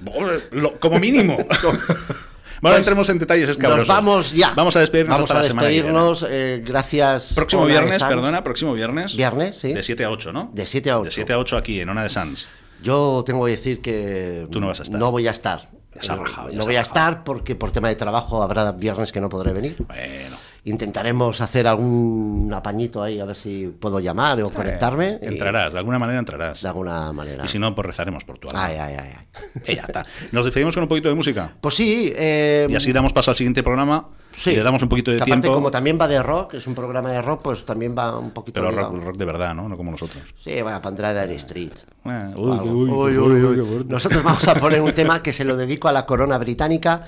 [0.81, 1.37] Como mínimo.
[2.61, 3.89] bueno, entremos en detalles Nos escabrosos.
[3.89, 4.53] vamos ya.
[4.55, 6.27] Vamos a despedirnos Vamos hasta a la semana despedirnos.
[6.31, 7.33] eh, gracias.
[7.35, 9.17] Próximo viernes, perdona, próximo viernes.
[9.17, 9.73] Viernes, sí.
[9.73, 10.51] De 7 a 8, ¿no?
[10.55, 11.05] De 7 a 8.
[11.07, 12.47] De 7 a 8 aquí, en Ona de Sans.
[12.83, 14.99] Yo tengo que decir que Tú no vas a estar.
[14.99, 15.69] No voy a estar.
[15.95, 18.43] Ya se ha rajado, ya no se voy a estar porque por tema de trabajo
[18.43, 19.77] habrá viernes que no podré venir.
[19.87, 20.37] Bueno.
[20.65, 25.09] Intentaremos hacer algún apañito ahí a ver si puedo llamar o conectarme.
[25.15, 26.63] Eh, y- entrarás, de alguna manera entrarás.
[26.63, 27.45] de alguna manera.
[27.45, 28.65] Y si no, pues rezaremos por tu alma.
[28.65, 29.61] Ay, ay, ay, ay.
[29.67, 30.07] Y ya está.
[30.31, 31.53] Nos despedimos con un poquito de música.
[31.61, 32.13] Pues sí.
[32.17, 34.09] eh, Y así damos paso al siguiente programa.
[34.35, 34.51] Sí.
[34.51, 35.55] Y le damos un poquito de Que aparte, tiempo.
[35.55, 38.61] como también va de rock, es un programa de rock, pues también va un poquito.
[38.61, 39.69] Pero rock, rock de verdad, ¿no?
[39.69, 40.23] No como nosotros.
[40.43, 41.73] Sí, va pondrá Dire Street.
[42.05, 43.85] Eh, uy, uy, Uy.
[43.89, 47.05] Nosotros vamos a poner un tema que se lo dedico a la corona británica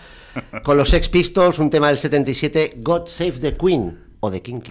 [0.62, 4.70] con los Sex Pistols, un tema del 77, God Save the Queen o The Kinky.